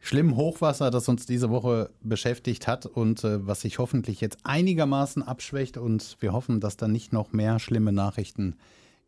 schlimmen 0.01 0.35
Hochwasser, 0.35 0.91
das 0.91 1.07
uns 1.09 1.25
diese 1.25 1.49
Woche 1.49 1.89
beschäftigt 2.01 2.67
hat 2.67 2.85
und 2.85 3.23
äh, 3.23 3.45
was 3.45 3.61
sich 3.61 3.79
hoffentlich 3.79 4.21
jetzt 4.21 4.37
einigermaßen 4.43 5.23
abschwächt 5.23 5.77
und 5.77 6.17
wir 6.19 6.33
hoffen, 6.33 6.59
dass 6.59 6.77
da 6.77 6.87
nicht 6.87 7.13
noch 7.13 7.33
mehr 7.33 7.59
schlimme 7.59 7.91
Nachrichten 7.91 8.55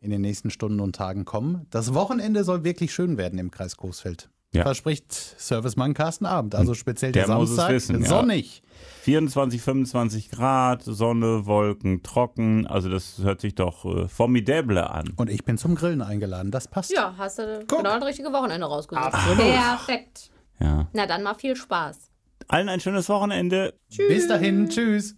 in 0.00 0.10
den 0.10 0.20
nächsten 0.20 0.50
Stunden 0.50 0.80
und 0.80 0.96
Tagen 0.96 1.24
kommen. 1.24 1.66
Das 1.70 1.94
Wochenende 1.94 2.44
soll 2.44 2.64
wirklich 2.64 2.92
schön 2.92 3.18
werden 3.18 3.38
im 3.38 3.50
Kreis 3.50 3.76
Coesfeld. 3.76 4.30
Ja. 4.52 4.62
Verspricht 4.62 5.12
Servicemann 5.12 5.94
Carsten 5.94 6.26
Abend, 6.26 6.56
also 6.56 6.74
speziell 6.74 7.12
der, 7.12 7.26
Der 7.26 7.36
muss 7.36 7.50
es 7.50 7.56
Samstag, 7.56 7.74
wissen, 7.74 8.02
ja. 8.02 8.08
sonnig. 8.08 8.62
24, 9.02 9.62
25 9.62 10.30
Grad, 10.30 10.82
Sonne, 10.82 11.46
Wolken, 11.46 12.02
trocken. 12.02 12.66
Also 12.66 12.88
das 12.88 13.18
hört 13.22 13.40
sich 13.40 13.54
doch 13.54 13.84
äh, 13.84 14.08
formidable 14.08 14.90
an. 14.90 15.12
Und 15.16 15.30
ich 15.30 15.44
bin 15.44 15.56
zum 15.56 15.76
Grillen 15.76 16.02
eingeladen, 16.02 16.50
das 16.50 16.66
passt. 16.66 16.90
Ja, 16.92 17.14
hast 17.16 17.38
du 17.38 17.64
Guck. 17.68 17.78
genau 17.78 17.98
das 17.98 18.08
richtige 18.08 18.32
Wochenende 18.32 18.66
rausgesucht. 18.66 19.04
Absolut. 19.06 19.38
Perfekt. 19.38 20.30
Ja. 20.58 20.88
Na 20.92 21.06
dann 21.06 21.22
mal 21.22 21.34
viel 21.34 21.54
Spaß. 21.54 22.10
Allen 22.48 22.68
ein 22.68 22.80
schönes 22.80 23.08
Wochenende. 23.08 23.74
Bis 23.96 24.26
dahin, 24.26 24.68
tschüss. 24.68 25.14